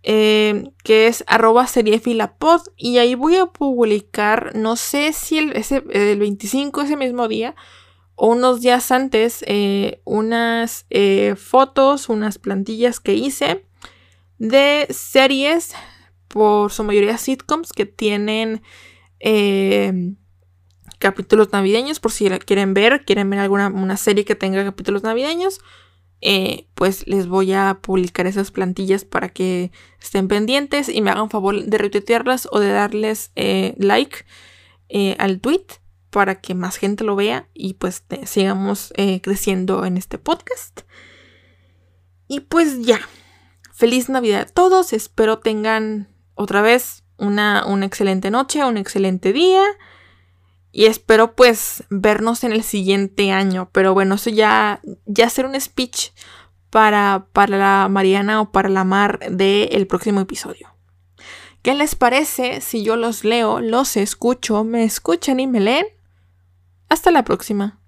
[0.04, 5.84] eh, que es arroba seriefilapod y ahí voy a publicar, no sé si el, ese,
[5.92, 7.56] el 25, ese mismo día
[8.16, 10.86] o unos días antes, eh, unas
[11.38, 13.66] fotos, unas plantillas que hice
[14.38, 15.74] de series,
[16.28, 18.62] por su mayoría sitcoms, que tienen
[21.02, 25.04] capítulos navideños, por si la quieren ver, quieren ver alguna una serie que tenga capítulos
[25.04, 25.60] navideños,
[26.22, 31.32] eh, pues les voy a publicar esas plantillas para que estén pendientes y me hagan
[31.32, 34.26] favor de retuitearlas o de darles eh, like
[34.90, 35.66] eh, al tweet
[36.12, 40.82] para que más gente lo vea y pues sigamos creciendo en este podcast.
[42.28, 43.00] Y pues ya,
[43.74, 49.64] feliz Navidad a todos, espero tengan otra vez una, una excelente noche, un excelente día.
[50.72, 53.70] Y espero pues vernos en el siguiente año.
[53.72, 56.12] Pero bueno, eso ya, ya será un speech
[56.70, 60.70] para, para la Mariana o para la Mar del próximo episodio.
[61.62, 65.86] ¿Qué les parece si yo los leo, los escucho, me escuchan y me leen?
[66.90, 67.81] Hasta la próxima.